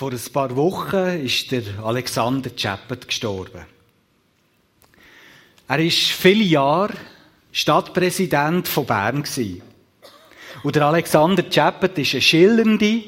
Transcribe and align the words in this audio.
Vor 0.00 0.12
ein 0.12 0.32
paar 0.32 0.56
Wochen 0.56 1.20
ist 1.26 1.52
der 1.52 1.62
Alexander 1.82 2.56
Chappet 2.56 3.06
gestorben. 3.06 3.66
Er 5.68 5.78
ist 5.78 6.12
viele 6.12 6.42
Jahre 6.42 6.94
Stadtpräsident 7.52 8.66
von 8.66 8.86
Bern 8.86 9.22
Und 10.62 10.74
der 10.74 10.86
Alexander 10.86 11.42
Chappet 11.50 11.98
ist 11.98 12.14
eine 12.14 12.22
schillernde 12.22 13.02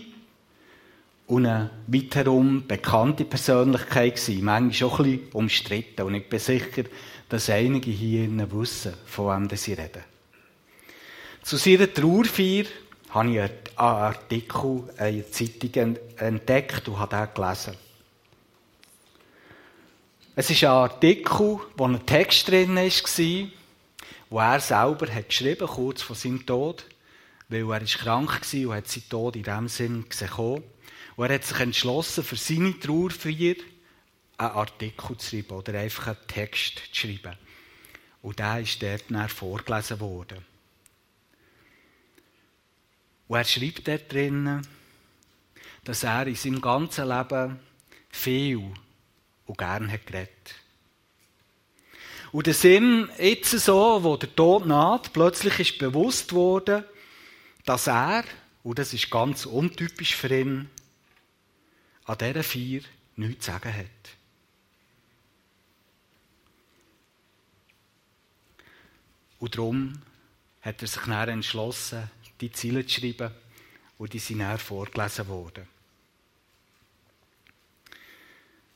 und 1.29 1.47
eine 1.47 1.71
weiterum 1.87 2.67
bekannte 2.67 3.25
Persönlichkeit 3.25 4.17
gewesen. 4.17 4.45
Manchmal 4.45 4.91
auch 4.91 4.99
ein 4.99 5.05
bisschen 5.05 5.33
umstritten. 5.33 6.03
Und 6.03 6.15
ich 6.15 6.29
bin 6.29 6.41
sicher, 6.41 6.83
dass 7.27 7.49
einige 7.49 7.91
hier 7.91 8.29
wissen, 8.53 8.93
von 9.07 9.49
wem 9.49 9.57
sie 9.57 9.73
reden. 9.73 10.05
Zu 11.43 11.57
seiner 11.57 11.91
Trauerfeier 11.91 12.67
habe 13.13 13.31
ich 13.31 13.41
einen 13.41 13.51
Artikel 13.77 14.85
in 14.97 14.99
einer 14.99 15.31
Zeitung 15.31 15.97
entdeckt 16.17 16.89
und 16.89 16.99
habe 16.99 17.17
den 17.17 17.35
gelesen. 17.35 17.77
Es 20.35 20.49
ist 20.49 20.65
ein 20.65 20.71
Artikel, 20.71 21.61
wo 21.77 21.85
ein 21.85 22.07
Text 22.07 22.49
drin 22.49 22.75
war, 22.75 23.49
wo 24.31 24.39
er 24.39 24.61
selber 24.61 25.13
hat 25.13 25.29
geschrieben 25.29 25.67
kurz 25.67 26.01
vor 26.01 26.17
seinem 26.17 26.47
Tod, 26.47 26.87
weil 27.51 27.71
er 27.71 27.83
ist 27.83 27.99
krank 27.99 28.31
war 28.31 28.69
und 28.71 28.75
hat 28.75 28.89
seinen 28.89 29.09
Tod 29.11 29.37
in 29.37 29.43
diesem 29.43 29.69
Sinn 29.69 30.09
gesehen. 30.09 30.63
Und 31.17 31.27
er 31.27 31.35
hat 31.35 31.45
sich 31.45 31.61
entschlossen, 31.61 32.25
für 32.25 32.37
seine 32.37 32.81
Trauerfeier 32.81 33.57
einen 34.39 34.51
Artikel 34.57 35.19
zu 35.19 35.29
schreiben 35.29 35.59
oder 35.59 35.79
einfach 35.79 36.07
einen 36.07 36.27
Text 36.29 36.81
zu 36.93 37.01
schreiben. 37.09 37.37
Und 38.23 38.39
der 38.39 38.61
ist 38.61 38.83
dort 38.83 39.31
vorgelesen 39.31 40.01
worden. 40.01 40.52
Und 43.33 43.39
er 43.39 43.45
schreibt 43.45 43.89
dort 43.89 44.13
drinnen, 44.13 44.61
dass 45.85 46.03
er 46.03 46.27
in 46.27 46.35
seinem 46.35 46.61
ganzen 46.61 47.09
Leben 47.09 47.59
viel 48.11 48.75
und 49.47 49.57
gern 49.57 49.91
hat 49.91 50.07
geredet. 50.07 50.55
Und 52.31 52.47
der 52.47 52.53
Sinn, 52.53 53.09
jetzt 53.19 53.53
so, 53.53 54.05
wo 54.05 54.19
der 54.19 54.37
Tod 54.37 54.67
naht, 54.67 55.15
plötzlich 55.15 55.59
ist 55.61 55.79
bewusst 55.79 56.35
worden, 56.35 56.85
dass 57.65 57.87
er, 57.87 58.25
und 58.65 58.79
das 58.79 58.93
ist 58.93 59.11
ganz 59.11 59.47
untypisch 59.47 60.15
für 60.15 60.39
ihn, 60.39 60.69
an 62.05 62.19
dieser 62.19 62.43
Feier 62.43 62.83
nichts 63.17 63.47
zu 63.47 63.51
sagen 63.51 63.75
hat. 63.75 63.87
Und 69.39 69.57
darum 69.57 70.03
hat 70.61 70.83
er 70.83 70.87
sich 70.87 71.03
dann 71.07 71.29
entschlossen, 71.31 72.11
die 72.43 72.53
Ziele 72.53 72.85
zu 72.85 73.01
schreiben 73.01 73.31
und 73.99 74.13
die 74.13 74.19
sind 74.19 74.41
dann 74.41 74.59
vorgelesen 74.59 75.29
worden. 75.29 75.67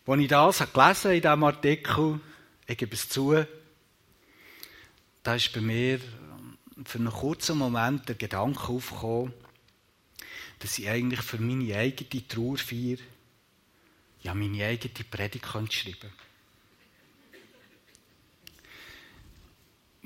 Als 0.06 0.20
ich 0.20 0.28
das 0.28 0.73
gelesen 0.73 1.11
in 1.12 1.20
diesem 1.20 1.45
Artikel, 1.45 2.20
ich 2.67 2.78
gebe 2.78 2.95
es 2.95 3.08
zu, 3.08 3.45
da 5.25 5.34
ist 5.34 5.53
bei 5.53 5.61
mir 5.61 6.00
für 6.84 6.98
einen 6.98 7.11
kurzen 7.11 7.58
Moment 7.58 8.08
der 8.08 8.14
Gedanke 8.14 8.69
aufgekommen, 8.69 9.34
dass 10.61 10.78
ich 10.78 10.89
eigentlich 10.89 11.23
für 11.23 11.39
meine 11.39 11.77
eigene 11.77 12.28
Trauerfeier 12.28 12.98
ja 14.23 14.33
meine 14.33 14.64
eigene 14.64 15.05
Predigt 15.11 15.47
schreiben 15.47 15.69
könnte. 15.69 16.11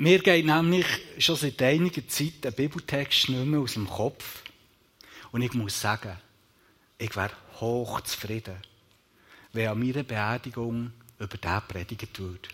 Mir 0.00 0.20
geht 0.20 0.46
nämlich 0.46 0.86
schon 1.18 1.36
seit 1.36 1.60
einiger 1.60 2.08
Zeit 2.08 2.46
ein 2.46 2.54
Bibeltext 2.54 3.28
nicht 3.28 3.44
mehr 3.44 3.60
aus 3.60 3.74
dem 3.74 3.86
Kopf. 3.86 4.44
Und 5.30 5.42
ich 5.42 5.52
muss 5.52 5.78
sagen, 5.78 6.16
ich 6.96 7.14
wäre 7.14 7.32
hochzufrieden, 7.60 8.56
wenn 9.52 9.68
an 9.68 9.78
meiner 9.78 10.02
Beerdigung 10.02 10.92
über 11.18 11.36
den 11.36 11.60
predigt 11.68 12.18
würde. 12.18 12.48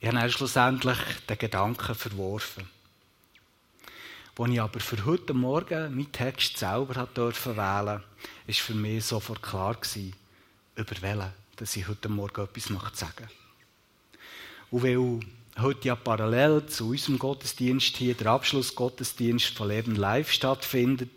Ich 0.00 0.12
habe 0.12 0.30
schlussendlich 0.30 0.98
den 1.26 1.38
Gedanken 1.38 1.94
verworfen. 1.94 2.68
Als 4.36 4.50
ich 4.50 4.60
aber 4.60 4.80
für 4.80 5.06
heute 5.06 5.32
Morgen 5.32 5.94
meinen 5.94 6.12
Text 6.12 6.58
selber 6.58 7.08
durfte 7.14 7.56
wählen, 7.56 8.02
war 8.46 8.54
für 8.54 8.74
mich 8.74 9.06
sofort 9.06 9.42
klar 9.42 9.78
über 10.76 11.00
welchen, 11.00 11.32
dass 11.56 11.76
ich 11.76 11.88
heute 11.88 12.10
Morgen 12.10 12.44
etwas 12.44 12.64
sagen 12.64 12.74
möchte. 12.74 13.47
Und 14.70 14.82
weil 14.82 15.20
heute 15.58 15.88
ja 15.88 15.96
parallel 15.96 16.66
zu 16.66 16.90
unserem 16.90 17.18
Gottesdienst 17.18 17.96
hier 17.96 18.14
der 18.14 18.28
Abschlussgottesdienst 18.28 19.56
von 19.56 19.68
Leben 19.68 19.96
Live 19.96 20.30
stattfindet, 20.30 21.10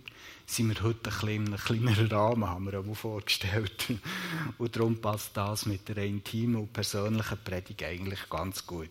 sind 0.45 0.69
wir 0.69 0.83
heute 0.83 1.09
ein 1.09 1.13
bisschen 1.13 1.29
in 1.29 1.47
einem 1.47 1.57
kleineren 1.57 2.07
Rahmen, 2.07 2.49
haben 2.49 2.71
wir 2.71 2.79
auch 2.79 2.95
vorgestellt. 2.95 3.87
Und 4.57 4.75
darum 4.75 4.99
passt 4.99 5.35
das 5.35 5.65
mit 5.65 5.87
der 5.87 5.97
intimen 5.97 6.57
und 6.57 6.73
persönlichen 6.73 7.37
Predigt 7.43 7.83
eigentlich 7.83 8.29
ganz 8.29 8.65
gut. 8.65 8.89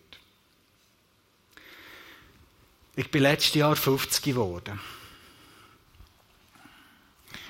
Ich 2.97 3.11
bin 3.11 3.23
letztes 3.23 3.55
Jahr 3.55 3.77
50 3.77 4.23
geworden. 4.23 4.81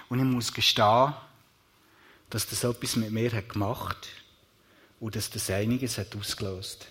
Und 0.08 0.18
ich 0.18 0.24
muss 0.24 0.52
gestehen, 0.52 1.14
dass 2.30 2.48
das 2.48 2.64
etwas 2.64 2.96
mit 2.96 3.10
mir 3.10 3.32
hat 3.32 3.48
gemacht 3.50 4.08
und 4.98 5.14
dass 5.16 5.30
das 5.30 5.50
einiges 5.50 5.98
hat 5.98 6.14
ausgelöst. 6.16 6.88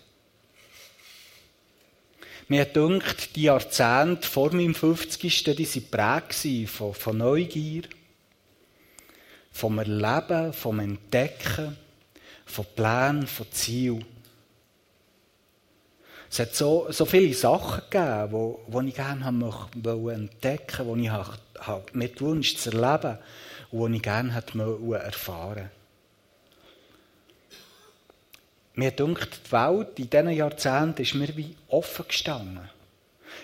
Mir 2.51 2.65
dünkt, 2.65 3.35
die 3.35 3.43
Jahrzehnte 3.43 4.27
vor 4.27 4.51
meinem 4.51 4.73
50. 4.73 5.43
die 5.43 5.91
waren 5.91 6.23
prägt 6.23 6.69
von, 6.71 6.95
von 6.95 7.15
Neugier, 7.15 7.83
vom 9.51 9.77
Erleben, 9.77 10.51
vom 10.51 10.79
Entdecken, 10.79 11.77
von 12.47 12.65
Plänen, 12.75 13.27
von 13.27 13.51
Zielen. 13.51 14.03
Es 16.31 16.39
hat 16.39 16.55
so, 16.55 16.87
so 16.89 17.05
viele 17.05 17.35
Sachen 17.35 17.83
gegeben, 17.87 18.31
wo, 18.31 18.61
wo 18.65 18.81
ich 18.81 18.95
gerne 18.95 19.25
haben 19.25 19.43
entdecken 20.09 20.87
wollte, 20.87 21.01
die 21.01 21.05
ich 21.05 21.11
habe, 21.11 21.83
mir 21.93 22.09
gewünscht 22.09 22.57
zu 22.57 22.71
erleben 22.71 23.19
und 23.69 23.91
die 23.91 23.97
ich 23.97 24.01
gerne 24.01 24.33
erfahren 24.33 25.55
wollte. 25.55 25.69
Mir 28.79 28.91
dunkt 28.91 29.41
die 29.45 29.51
Welt 29.51 29.99
in 29.99 30.09
diesen 30.09 30.29
Jahrzehnten 30.29 31.01
ist 31.01 31.13
mir 31.13 31.35
wie 31.35 31.53
offen 31.67 32.07
gestanden. 32.07 32.69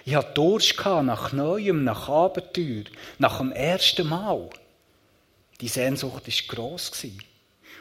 Ich 0.06 0.16
hatte 0.16 0.34
Durst 0.34 0.78
nach 0.86 1.34
Neuem, 1.34 1.84
nach 1.84 2.08
Abenteuer, 2.08 2.86
nach 3.18 3.40
dem 3.40 3.52
ersten 3.52 4.08
Mal. 4.08 4.50
Die 5.60 5.68
Sehnsucht 5.68 6.26
war 6.26 6.56
gross. 6.56 7.06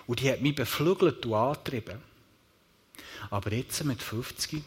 Und 0.08 0.20
die 0.20 0.32
hat 0.32 0.40
mich 0.40 0.56
beflügelt 0.56 1.24
und 1.26 1.34
angetrieben. 1.34 2.02
Aber 3.30 3.52
jetzt 3.52 3.84
mit 3.84 4.02
50 4.02 4.60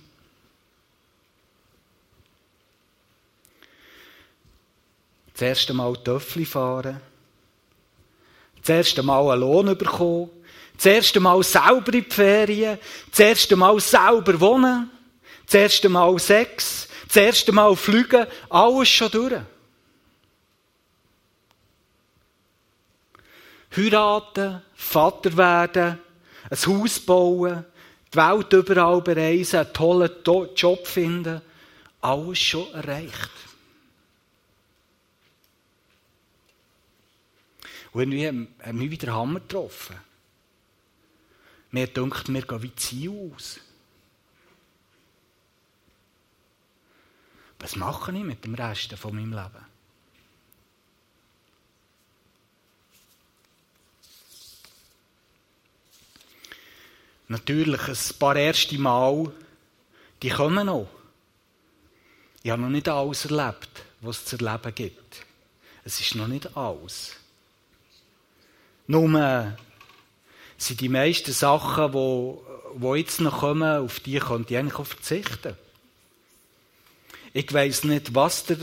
das 5.34 5.42
erste 5.42 5.74
Mal 5.74 5.94
Töffel 6.06 6.46
fahren, 6.46 7.02
das 8.62 8.70
erste 8.70 9.04
Mal 9.04 9.30
einen 9.30 9.42
Lohn 9.42 9.78
bekommen, 9.78 10.30
das 10.78 10.86
erste 10.86 11.20
Mal 11.20 11.42
selber 11.44 11.94
in 11.94 12.04
die 12.04 12.10
Ferien, 12.10 12.78
das 13.10 13.20
erste 13.20 13.56
Mal 13.56 13.80
selber 13.80 14.40
wohnen, 14.40 14.90
das 15.46 15.56
erste 15.56 15.90
Mal 15.90 16.18
Sex, 16.20 16.88
das 17.08 17.16
erste 17.16 17.52
Mal 17.52 17.76
fliegen, 17.76 18.28
alles 18.50 18.88
schon 18.88 19.12
durch. 19.12 19.42
Heiraten, 23.76 24.62
Vater 24.76 25.36
werden, 25.36 26.00
ein 26.50 26.66
Haus 26.66 27.00
bauen, 27.00 27.66
die 28.14 28.18
Welt 28.18 28.54
überall 28.54 29.02
bereisen, 29.02 29.60
einen 29.60 29.74
tollen 29.74 30.12
Job 30.56 30.88
finden, 30.88 31.42
alles 32.02 32.40
schon 32.40 32.72
erreicht. 32.74 33.32
Und 37.94 38.12
irgendwie 38.12 38.48
haben 38.64 38.80
wir 38.80 38.92
wieder 38.92 39.14
Hammer 39.14 39.40
getroffen. 39.40 40.07
Mir 41.72 41.88
denkt, 41.88 42.28
wir 42.32 42.42
gehen 42.42 42.62
wie 42.64 42.76
Ziel 42.76 43.34
aus. 43.34 43.60
Was 47.60 47.76
mache 47.76 48.12
ich 48.12 48.24
mit 48.24 48.44
dem 48.46 48.56
Rest 48.56 48.94
von 48.94 49.16
meinem 49.16 49.34
Leben? 49.34 49.66
Natürlich, 57.30 57.88
ein 57.88 58.18
paar 58.20 58.36
erste 58.38 58.78
Mal, 58.78 59.34
die 60.22 60.30
kommen 60.30 60.66
noch. 60.66 60.88
Ich 62.42 62.52
habe 62.52 62.62
noch 62.62 62.70
nicht 62.70 62.88
alles 62.88 63.26
erlebt, 63.26 63.84
was 64.00 64.20
es 64.20 64.26
zu 64.26 64.38
erleben 64.38 64.74
gibt. 64.74 65.26
Es 65.84 66.00
ist 66.00 66.16
noch 66.16 66.28
nicht 66.28 66.56
alles. 66.56 67.16
Nur 68.88 69.58
sind 70.58 70.82
die 70.82 70.90
meisten 70.90 71.32
Sachen, 71.32 71.92
die, 71.92 72.82
die 72.82 73.00
jetzt 73.00 73.22
noch 73.22 73.40
kommen, 73.40 73.84
auf 73.84 74.00
die 74.00 74.20
könnte 74.20 74.54
ich 74.54 74.60
eigentlich 74.60 74.88
verzichten. 74.88 75.56
Ich 77.34 77.54
weiss 77.54 77.84
nicht, 77.84 78.16
was 78.16 78.46
der 78.46 78.58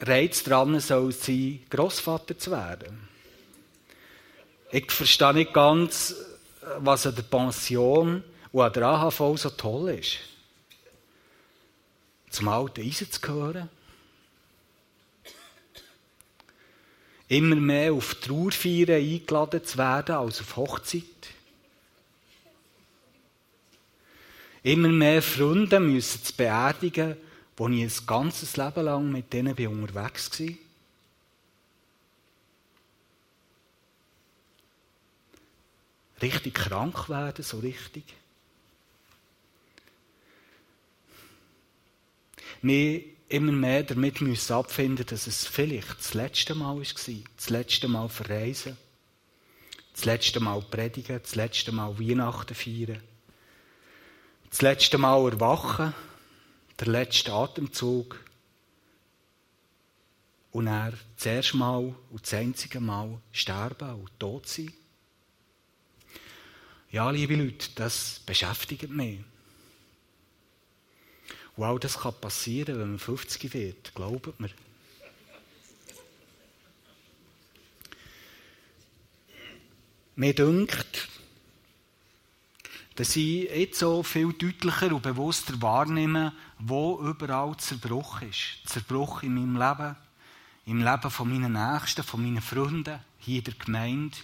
Reiz 0.00 0.42
dran 0.42 0.78
soll 0.80 1.12
sein, 1.12 1.60
Grossvater 1.70 2.36
zu 2.36 2.50
werden. 2.50 3.08
Ich 4.72 4.90
verstehe 4.90 5.34
nicht 5.34 5.52
ganz, 5.52 6.14
was 6.78 7.06
an 7.06 7.14
der 7.14 7.22
Pension 7.22 8.24
und 8.52 8.62
an 8.62 8.72
der 8.72 8.86
AHV 8.86 9.36
so 9.36 9.50
toll 9.50 9.90
ist. 9.90 10.18
Zum 12.30 12.48
alten 12.48 12.86
Eisen 12.86 13.10
zu 13.10 13.20
gehören. 13.20 13.68
Immer 17.30 17.54
mehr 17.54 17.92
auf 17.92 18.16
Trauerfeiern 18.16 18.90
eingeladen 18.90 19.64
zu 19.64 19.78
werden 19.78 20.16
als 20.16 20.40
auf 20.40 20.56
Hochzeit. 20.56 21.04
Immer 24.64 24.88
mehr 24.88 25.22
Freunde 25.22 25.78
müssen 25.78 26.24
zu 26.24 26.34
beerdigen, 26.34 27.16
wo 27.56 27.68
ich 27.68 27.84
ein 27.84 28.06
ganzes 28.06 28.56
Leben 28.56 28.84
lang 28.84 29.12
mit 29.12 29.32
denen 29.32 29.54
unterwegs 29.54 30.40
war. 30.40 30.48
Richtig 36.20 36.54
krank 36.54 37.08
werden, 37.08 37.44
so 37.44 37.60
richtig. 37.60 38.02
Wir 42.60 43.04
immer 43.30 43.52
mehr 43.52 43.84
damit 43.84 44.20
müssen 44.20 44.52
abfinden, 44.52 45.06
dass 45.06 45.26
es 45.26 45.46
vielleicht 45.46 45.98
das 45.98 46.14
letzte 46.14 46.54
Mal 46.54 46.76
war. 46.76 46.84
Das 47.36 47.50
letzte 47.50 47.88
Mal 47.88 48.08
verreisen. 48.08 48.76
Das 49.92 50.04
letzte 50.04 50.40
Mal 50.40 50.60
predigen. 50.62 51.20
Das 51.22 51.36
letzte 51.36 51.72
Mal 51.72 51.98
Weihnachten 51.98 52.54
feiern. 52.54 53.02
Das 54.50 54.62
letzte 54.62 54.98
Mal 54.98 55.32
erwachen. 55.32 55.94
Der 56.80 56.88
letzte 56.88 57.32
Atemzug. 57.32 58.18
Und 60.50 60.66
er 60.66 60.92
das 61.16 61.26
erste 61.26 61.56
Mal 61.56 61.94
und 62.10 62.22
das 62.22 62.34
einzige 62.34 62.80
Mal 62.80 63.20
sterben 63.30 63.94
und 63.94 64.18
tot 64.18 64.48
sein. 64.48 64.72
Ja, 66.90 67.08
liebe 67.10 67.36
Leute, 67.36 67.68
das 67.76 68.20
beschäftigt 68.26 68.90
mich. 68.90 69.20
All 71.56 71.78
das 71.78 71.98
kann 71.98 72.14
passieren, 72.20 72.78
wenn 72.78 72.90
man 72.90 72.98
50 72.98 73.52
wird, 73.52 73.94
glaubt 73.94 74.38
mir. 74.40 74.50
Mir 80.16 80.34
dünkt, 80.34 81.08
dass 82.96 83.16
ich 83.16 83.44
jetzt 83.44 83.78
so 83.78 84.02
viel 84.02 84.32
deutlicher 84.34 84.94
und 84.94 85.02
bewusster 85.02 85.60
wahrnehme, 85.62 86.34
wo 86.58 87.00
überall 87.00 87.56
Zerbruch 87.56 88.20
ist. 88.20 88.60
Zerbruch 88.66 89.22
in 89.22 89.34
meinem 89.34 89.56
Leben, 89.56 89.96
im 90.66 90.84
Leben 90.84 91.10
von 91.10 91.28
meinen 91.28 91.52
Nächsten, 91.54 92.02
von 92.02 92.22
meinen 92.22 92.42
Freunden, 92.42 93.00
hier 93.18 93.38
in 93.38 93.44
der 93.44 93.54
Gemeinde, 93.54 94.18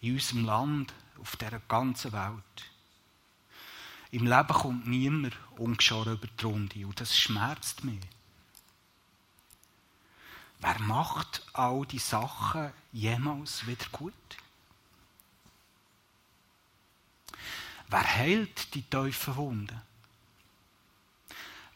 in 0.00 0.14
unserem 0.14 0.44
Land, 0.44 0.94
auf 1.20 1.34
dieser 1.34 1.60
ganzen 1.66 2.12
Welt. 2.12 2.70
Im 4.10 4.26
Leben 4.26 4.48
kommt 4.48 4.86
niemand 4.86 5.36
ungeschoren 5.56 6.14
über 6.14 6.26
die 6.26 6.44
Runde 6.44 6.86
und 6.86 6.98
das 7.00 7.16
schmerzt 7.16 7.84
mich. 7.84 8.00
Wer 10.60 10.78
macht 10.80 11.42
all 11.52 11.84
die 11.86 11.98
Sachen 11.98 12.72
jemals 12.92 13.66
wieder 13.66 13.86
gut? 13.92 14.14
Wer 17.88 18.16
heilt 18.16 18.74
die 18.74 18.82
tiefen 18.82 19.36
Wunden? 19.36 19.80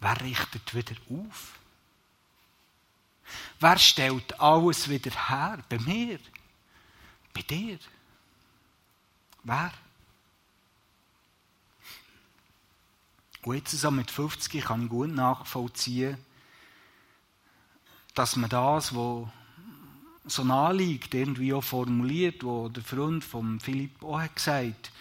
Wer 0.00 0.20
richtet 0.20 0.74
wieder 0.74 0.96
auf? 1.10 1.52
Wer 3.60 3.78
stellt 3.78 4.40
alles 4.40 4.88
wieder 4.88 5.28
her? 5.28 5.62
Bei 5.68 5.78
mir? 5.78 6.18
Bei 7.32 7.42
dir? 7.42 7.78
Wer? 9.44 9.72
Und 13.44 13.56
jetzt 13.56 13.72
so 13.72 13.90
mit 13.90 14.10
50 14.10 14.64
kann 14.64 14.84
ich 14.84 14.88
gut 14.88 15.10
nachvollziehen, 15.10 16.16
dass 18.14 18.36
man 18.36 18.50
das, 18.50 18.94
was 18.94 19.28
so 20.24 20.44
naheliegt, 20.44 21.14
irgendwie 21.14 21.52
auch 21.52 21.64
formuliert, 21.64 22.44
wo 22.44 22.68
der 22.68 22.84
Freund 22.84 23.24
von 23.24 23.58
Philipp 23.58 24.02
auch 24.02 24.20
hat 24.20 24.36
gesagt 24.36 24.92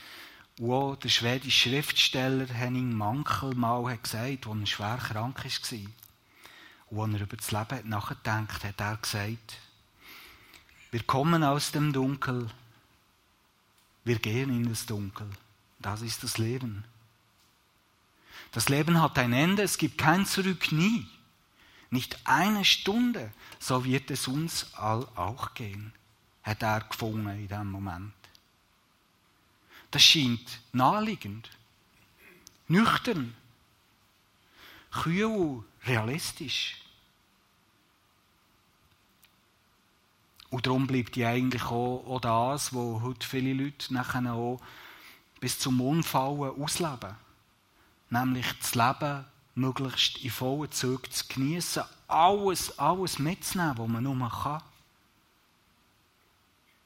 und 0.60 0.72
auch 0.72 0.96
der 0.96 1.10
schwedische 1.10 1.70
Schriftsteller 1.70 2.48
Henning 2.48 2.94
Mankel 2.94 3.56
mal 3.56 3.92
hat 3.92 4.04
gesagt, 4.04 4.48
als 4.48 4.60
er 4.60 4.66
schwer 4.66 4.98
krank 4.98 5.44
war. 5.44 5.80
Und 6.90 7.14
als 7.14 7.22
er 7.22 7.28
über 7.28 7.38
das 7.38 7.52
Leben 7.52 7.78
hat 7.78 7.86
nachgedacht 7.86 8.64
hat, 8.64 8.80
er 8.80 8.98
gesagt, 8.98 9.58
wir 10.92 11.04
kommen 11.04 11.44
aus 11.44 11.72
dem 11.72 11.94
Dunkel, 11.94 12.50
wir 14.04 14.20
gehen 14.20 14.50
in 14.50 14.68
das 14.68 14.86
Dunkel. 14.86 15.28
Das 15.80 16.02
ist 16.02 16.24
das 16.24 16.38
Leben. 16.38 16.84
Das 18.51 18.68
Leben 18.68 19.01
hat 19.01 19.18
ein 19.18 19.31
Ende, 19.31 19.63
es 19.63 19.77
gibt 19.77 19.98
kein 19.98 20.25
Zurück, 20.25 20.71
nie. 20.71 21.07
Nicht 21.89 22.19
eine 22.25 22.63
Stunde, 22.65 23.33
so 23.59 23.83
wird 23.86 24.12
es 24.12 24.27
uns 24.27 24.74
all 24.74 25.07
auch 25.15 25.53
gehen, 25.53 25.94
hat 26.44 26.62
er 26.62 26.81
gefunden 26.81 27.27
in 27.30 27.48
diesem 27.48 27.71
Moment. 27.71 28.13
Das 29.89 30.03
scheint 30.03 30.62
naheliegend, 30.71 31.50
nüchtern, 32.68 33.36
kühl, 34.92 35.63
realistisch. 35.86 36.77
Und 40.50 40.65
darum 40.65 40.88
bleibt 40.88 41.15
ja 41.15 41.30
eigentlich 41.30 41.63
auch, 41.63 42.06
auch 42.06 42.21
das, 42.21 42.74
was 42.74 43.01
heute 43.01 43.27
viele 43.27 43.53
Leute 43.53 43.94
nachher 43.94 44.33
auch 44.33 44.62
bis 45.39 45.59
zum 45.59 45.80
Unfallen 45.81 46.62
ausleben 46.62 47.15
nämlich 48.12 48.46
das 48.60 48.75
Leben 48.75 49.25
möglichst 49.56 50.19
in 50.19 50.30
vollen 50.30 50.72
Zügen 50.72 51.12
zu 51.12 51.25
genießen, 51.28 51.84
alles, 52.08 52.78
alles 52.78 53.18
mitzunehmen, 53.19 53.78
was 53.78 53.88
man 53.88 54.04
nur 54.04 54.30
kann. 54.30 54.62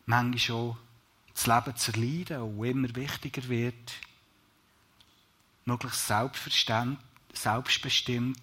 Manchmal 0.06 0.58
auch 0.58 0.78
das 1.34 1.48
Leben 1.48 1.76
zu 1.76 1.92
erleiden 1.92 2.42
und 2.42 2.64
immer 2.64 2.96
wichtiger 2.96 3.50
wird, 3.50 3.94
möglichst 5.66 6.08
selbstbestimmt 6.08 8.40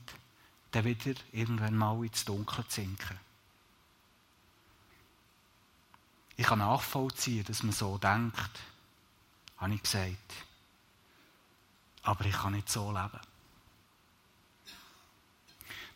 dann 0.73 0.84
wieder 0.84 1.14
irgendwann 1.32 1.76
mal 1.76 2.05
ins 2.05 2.25
Dunkel 2.25 2.67
zu 2.67 2.81
sinken. 2.81 3.20
Ich 6.37 6.46
kann 6.46 6.58
nachvollziehen, 6.58 7.44
dass 7.44 7.62
man 7.62 7.72
so 7.72 7.96
denkt, 7.98 8.51
habe 9.58 9.74
ich 9.74 9.82
gesagt. 9.82 10.32
Aber 12.03 12.25
ich 12.25 12.32
kann 12.32 12.53
nicht 12.53 12.69
so 12.69 12.91
leben. 12.91 13.21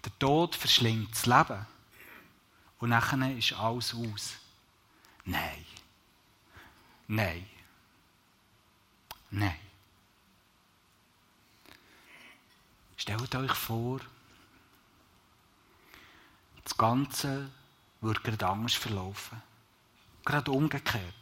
Der 0.04 0.18
Tod 0.18 0.54
verschlingt 0.54 1.10
das 1.12 1.26
Leben. 1.26 1.66
Und 2.78 2.90
nachher 2.90 3.36
ist 3.36 3.52
alles 3.54 3.94
aus. 3.94 4.34
Nein. 5.24 5.66
Nein. 7.08 7.48
Nein. 9.30 9.58
Stellt 12.96 13.34
euch 13.34 13.52
vor, 13.52 14.00
das 16.64 16.76
Ganze 16.76 17.50
würde 18.00 18.20
gerade 18.20 18.46
anders 18.46 18.74
verlaufen. 18.74 19.42
Gerade 20.24 20.50
umgekehrt. 20.50 21.14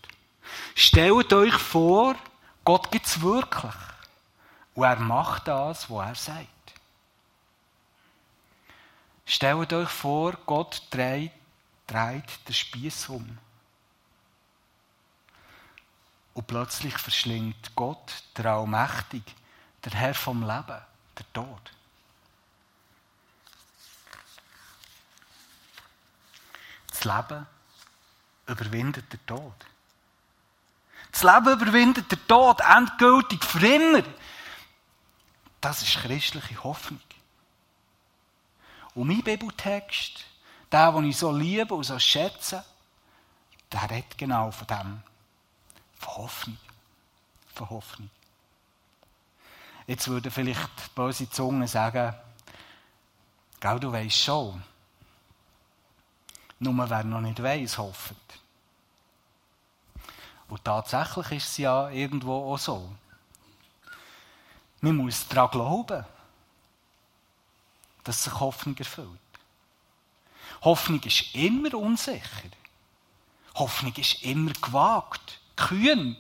Stellt 0.75 1.33
euch 1.33 1.55
vor, 1.55 2.17
Gott 2.65 2.91
gibt 2.91 3.07
es 3.07 3.21
wirklich. 3.21 3.75
Und 4.75 4.85
er 4.85 4.97
macht 4.97 5.49
das, 5.49 5.89
was 5.89 6.09
er 6.09 6.15
sagt. 6.15 6.49
Stellt 9.27 9.73
euch 9.73 9.89
vor, 9.89 10.33
Gott 10.45 10.83
dreht, 10.91 11.33
dreht 11.87 12.49
den 12.49 12.55
Spieß 12.55 13.09
um. 13.09 13.39
Und 16.35 16.47
plötzlich 16.47 16.99
verschlingt 16.99 17.75
Gott, 17.77 18.25
der 18.37 18.47
Allmächtig, 18.47 19.23
der 19.85 19.93
Herr 19.93 20.15
vom 20.15 20.41
Leben, 20.41 20.81
der 21.19 21.33
Tod. 21.33 21.73
Das 26.89 27.05
Leben 27.05 27.47
überwindet 28.47 29.13
den 29.13 29.27
Tod. 29.27 29.55
Das 31.13 31.23
Leben 31.23 31.61
überwindet 31.61 32.11
den 32.11 32.27
Tod 32.27 32.61
endgültig 32.61 33.45
für 33.45 33.67
immer. 33.67 34.03
Das 35.65 35.81
ist 35.81 35.97
christliche 35.97 36.63
Hoffnung. 36.63 37.01
Und 38.95 39.09
mein 39.09 39.23
Bibeltext, 39.23 40.23
der, 40.71 40.93
den 40.93 41.05
ich 41.09 41.17
so 41.17 41.33
liebe 41.33 41.73
und 41.73 41.85
so 41.85 41.99
schätze, 41.99 42.63
der 43.73 43.91
redet 43.91 44.19
genau 44.19 44.51
von 44.51 44.67
dem. 44.67 45.03
Von 45.97 46.17
Hoffnung. 46.17 46.59
Von 47.55 47.71
Hoffnung. 47.71 48.11
Jetzt 49.87 50.07
würden 50.07 50.31
vielleicht 50.31 50.95
böse 50.95 51.31
Zungen 51.31 51.67
sagen, 51.67 52.15
Gell, 53.59 53.81
du 53.81 53.91
weißt 53.91 54.19
schon, 54.19 54.63
Nur 56.59 56.91
wer 56.91 57.05
noch 57.05 57.23
nicht 57.23 57.43
weiß, 57.43 57.79
hofft. 57.79 58.15
Und 60.47 60.63
tatsächlich 60.63 61.39
ist 61.39 61.49
es 61.53 61.57
ja 61.57 61.89
irgendwo 61.89 62.53
auch 62.53 62.59
so. 62.59 62.95
Man 64.85 64.97
muss 64.97 65.27
daran 65.29 65.51
glauben, 65.51 66.05
dass 68.05 68.23
sich 68.25 68.39
Hoffnung 68.39 68.77
erfüllt. 68.77 69.09
Hoffnung 70.61 71.03
ist 71.05 71.35
immer 71.35 71.73
unsicher. 71.73 72.51
Hoffnung 73.55 73.95
ist 73.95 74.23
immer 74.23 74.53
gewagt, 74.53 75.41
kühn. 75.57 76.19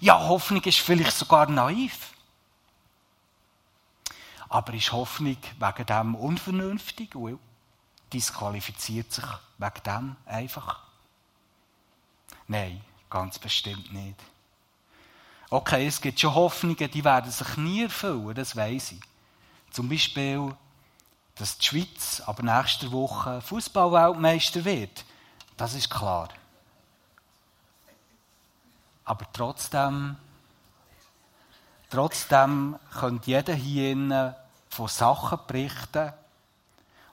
Ja, 0.00 0.18
Hoffnung 0.18 0.62
ist 0.62 0.78
vielleicht 0.78 1.14
sogar 1.14 1.50
naiv. 1.50 2.14
Aber 4.48 4.72
ist 4.72 4.92
Hoffnung 4.92 5.36
wegen 5.58 5.86
dem 5.86 6.14
unvernünftig 6.14 7.14
und 7.14 7.38
disqualifiziert 8.10 9.12
sich 9.12 9.26
wegen 9.58 9.82
dem 9.84 10.16
einfach? 10.24 10.80
Nein, 12.48 12.82
ganz 13.10 13.38
bestimmt 13.38 13.92
nicht. 13.92 14.31
Okay, 15.52 15.86
es 15.86 16.00
gibt 16.00 16.18
schon 16.18 16.34
Hoffnungen, 16.34 16.90
die 16.90 17.04
werden 17.04 17.30
sich 17.30 17.58
nie 17.58 17.82
erfüllen, 17.82 18.32
das 18.32 18.56
weiß 18.56 18.92
ich. 18.92 19.00
Zum 19.70 19.86
Beispiel, 19.86 20.56
dass 21.34 21.58
die 21.58 21.66
Schweiz 21.66 22.22
aber 22.24 22.42
nächste 22.42 22.90
Woche 22.90 23.38
Fußballweltmeister 23.42 24.64
wird. 24.64 25.04
Das 25.58 25.74
ist 25.74 25.90
klar. 25.90 26.30
Aber 29.04 29.26
trotzdem, 29.30 30.16
trotzdem 31.90 32.78
könnte 32.98 33.26
jeder 33.26 33.52
hier 33.52 34.34
von 34.70 34.88
Sachen 34.88 35.38
berichten, 35.46 36.14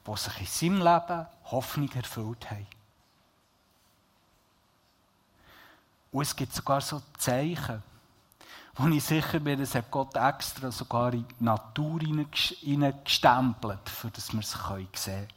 die 0.07 0.15
sich 0.15 0.39
in 0.39 0.45
seinem 0.45 0.81
Leben 0.81 1.25
Hoffnung 1.43 1.91
erfüllt 1.91 2.49
haben. 2.49 2.67
Und 6.13 6.21
es 6.21 6.33
gibt 6.33 6.53
sogar 6.53 6.79
so 6.79 7.01
Zeichen, 7.17 7.83
wo 8.79 8.87
ich 8.87 9.03
sicher 9.03 9.39
bin, 9.41 9.59
das 9.59 9.75
hat 9.75 9.91
Gott 9.91 10.15
extra 10.15 10.71
sogar 10.71 11.13
in 11.13 11.25
die 11.27 11.43
Natur 11.43 11.99
hineingestempelt, 11.99 13.89
für 13.89 14.09
dass 14.09 14.31
wir 14.31 14.39
es 14.39 14.51
sehen 14.51 14.87
können. 14.91 15.27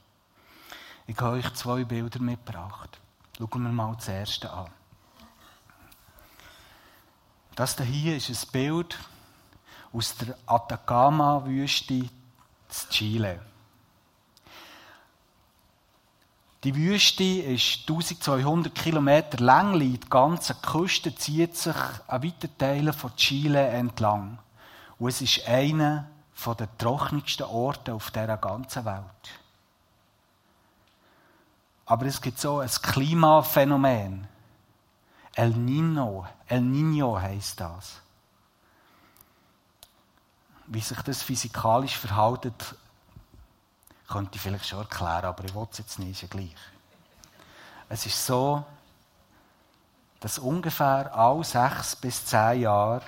Ich 1.08 1.18
habe 1.18 1.36
euch 1.36 1.52
zwei 1.54 1.84
Bilder 1.84 2.20
mitgebracht. 2.20 3.00
Schauen 3.36 3.64
wir 3.64 3.72
mal 3.72 3.94
das 3.96 4.06
erste 4.06 4.52
an. 4.52 4.70
Das 7.56 7.76
hier 7.78 8.16
ist 8.16 8.30
ein 8.30 8.52
Bild 8.52 8.96
aus 9.92 10.16
der 10.16 10.36
Atacama-Wüste 10.46 11.94
in 11.94 12.10
Chile. 12.90 13.51
Die 16.64 16.76
Wüste 16.76 17.24
ist 17.24 17.80
1200 17.88 18.72
Kilometer 18.72 19.38
lang, 19.38 19.80
die 19.80 19.98
ganze 19.98 20.54
Küste 20.54 21.12
zieht 21.12 21.56
sich 21.56 21.74
an 22.06 22.22
weiten 22.22 22.56
Teilen 22.56 22.92
von 22.92 23.16
Chile 23.16 23.66
entlang. 23.66 24.38
Und 24.98 25.08
es 25.08 25.22
ist 25.22 25.46
einer 25.48 26.08
der 26.46 26.78
trockensten 26.78 27.46
Orte 27.46 27.94
auf 27.94 28.12
dieser 28.12 28.36
ganzen 28.36 28.84
Welt. 28.84 29.40
Aber 31.86 32.06
es 32.06 32.20
gibt 32.20 32.38
so 32.38 32.60
ein 32.60 32.68
Klimaphänomen. 32.68 34.28
El 35.34 35.50
Nino, 35.50 36.26
El 36.46 36.60
Nino 36.60 37.20
heißt 37.20 37.60
das. 37.60 38.00
Wie 40.68 40.80
sich 40.80 41.00
das 41.02 41.22
physikalisch 41.22 41.96
verhält, 41.96 42.52
könnte 44.12 44.36
ich 44.36 44.42
vielleicht 44.42 44.66
schon 44.66 44.80
erklären, 44.80 45.24
aber 45.24 45.44
ich 45.44 45.54
will 45.54 45.66
es 45.70 45.78
jetzt 45.78 45.98
nicht, 45.98 46.10
ist 46.10 46.22
ja 46.22 46.28
gleich. 46.28 46.54
Es 47.88 48.04
ist 48.04 48.26
so, 48.26 48.62
dass 50.20 50.38
ungefähr 50.38 51.14
alle 51.16 51.42
sechs 51.42 51.96
bis 51.96 52.26
zehn 52.26 52.60
Jahre 52.60 53.02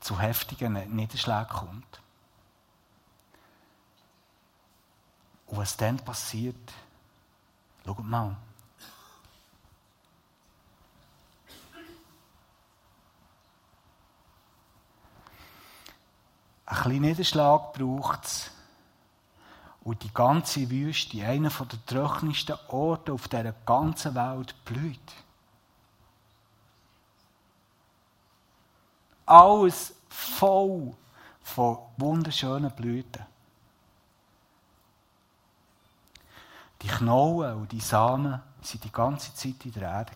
zu 0.00 0.18
heftigen 0.18 0.72
Niederschlägen 0.96 1.48
kommt. 1.48 2.00
Und 5.46 5.58
was 5.58 5.76
dann 5.76 5.98
passiert, 5.98 6.72
schaut 7.84 8.02
mal. 8.02 8.34
Ein 16.64 16.76
kleiner 16.82 17.00
Niederschlag 17.00 17.74
braucht 17.74 18.24
es, 18.24 18.50
und 19.82 20.02
die 20.02 20.12
ganze 20.12 20.68
Wüste, 20.68 21.24
einer 21.24 21.50
der 21.50 21.86
trockensten 21.86 22.56
Orte 22.68 23.12
auf 23.12 23.28
dieser 23.28 23.52
ganzen 23.52 24.14
Welt, 24.14 24.54
blüht. 24.64 25.12
Alles 29.26 29.94
voll 30.08 30.94
von 31.42 31.78
wunderschönen 31.96 32.70
Blüten. 32.72 33.24
Die 36.82 36.88
Knollen 36.88 37.56
und 37.58 37.72
die 37.72 37.80
Samen 37.80 38.32
waren 38.32 38.80
die 38.82 38.92
ganze 38.92 39.34
Zeit 39.34 39.64
in 39.64 39.72
der 39.72 39.82
Erde. 39.82 40.12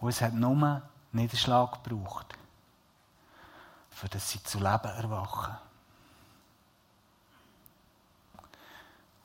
Und 0.00 0.08
es 0.08 0.20
hat 0.20 0.32
nur 0.32 0.82
Niederschlag 1.12 1.82
gebraucht, 1.82 2.34
für 3.90 4.08
das 4.08 4.30
sie 4.30 4.42
zu 4.42 4.58
Leben 4.58 4.84
erwachen. 4.84 5.56